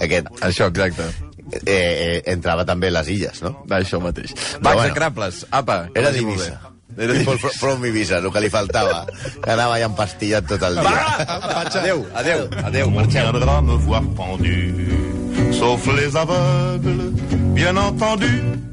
aquest, 0.00 0.30
Això, 0.46 0.70
exacte. 0.70 1.10
eh, 1.52 1.60
eh, 1.66 2.22
entrava 2.32 2.64
també 2.64 2.90
les 2.94 3.08
illes, 3.08 3.42
no? 3.42 3.64
Això 3.70 3.98
mateix. 4.00 4.30
Max 4.60 4.74
bueno. 4.76 4.82
de 4.88 4.92
Crables, 4.94 5.46
apa. 5.50 5.88
Era 5.94 6.10
d'Ibissa. 6.14 6.60
Amb 6.96 7.84
Ibissa, 7.86 8.18
el 8.18 8.30
que 8.32 8.40
li 8.40 8.50
faltava. 8.50 9.04
Que 9.42 9.50
anava 9.54 9.78
ja 9.80 9.88
empastillat 9.90 10.46
tot 10.48 10.62
el 10.68 10.80
dia. 10.80 11.04
Adéu, 11.72 12.06
adéu, 12.14 12.48
adéu, 12.64 12.86
On 12.88 12.94
marxeu. 12.94 13.22
viendra 13.32 13.60
me 13.62 13.76
voir 13.76 14.02
pendu, 14.16 14.92
sauf 15.52 15.86
les 15.96 16.14
aveugles, 16.16 17.12
bien 17.54 17.76
entendu. 17.76 18.71